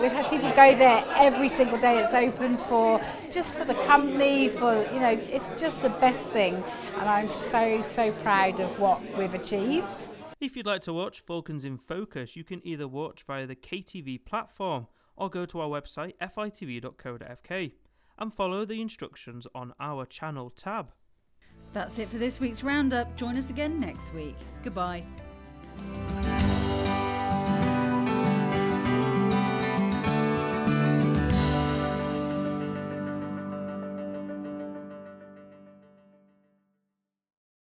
We've 0.00 0.12
had 0.12 0.30
people 0.30 0.48
go 0.50 0.74
there 0.74 1.04
every 1.16 1.48
single 1.48 1.78
day 1.78 1.98
it's 1.98 2.14
open 2.14 2.56
for 2.56 3.00
just 3.30 3.52
for 3.52 3.64
the 3.64 3.74
company, 3.74 4.48
for 4.48 4.82
you 4.92 5.00
know, 5.00 5.10
it's 5.10 5.50
just 5.60 5.82
the 5.82 5.90
best 5.90 6.30
thing. 6.30 6.54
And 6.98 7.08
I'm 7.08 7.28
so 7.28 7.82
so 7.82 8.10
proud 8.12 8.60
of 8.60 8.80
what 8.80 9.02
we've 9.18 9.34
achieved. 9.34 10.08
If 10.40 10.56
you'd 10.56 10.64
like 10.64 10.80
to 10.82 10.94
watch 10.94 11.20
Falklands 11.20 11.66
in 11.66 11.76
Focus, 11.76 12.34
you 12.34 12.44
can 12.44 12.66
either 12.66 12.88
watch 12.88 13.24
via 13.26 13.46
the 13.46 13.54
KTV 13.54 14.24
platform 14.24 14.86
or 15.16 15.28
go 15.28 15.44
to 15.44 15.60
our 15.60 15.68
website 15.68 16.14
fitv.co.fk 16.18 17.72
and 18.18 18.34
follow 18.34 18.64
the 18.64 18.80
instructions 18.80 19.46
on 19.54 19.74
our 19.78 20.06
channel 20.06 20.48
tab. 20.48 20.92
That's 21.74 21.98
it 21.98 22.08
for 22.08 22.16
this 22.16 22.40
week's 22.40 22.64
roundup. 22.64 23.16
Join 23.16 23.36
us 23.36 23.50
again 23.50 23.78
next 23.78 24.14
week. 24.14 24.36
Goodbye. 24.62 25.04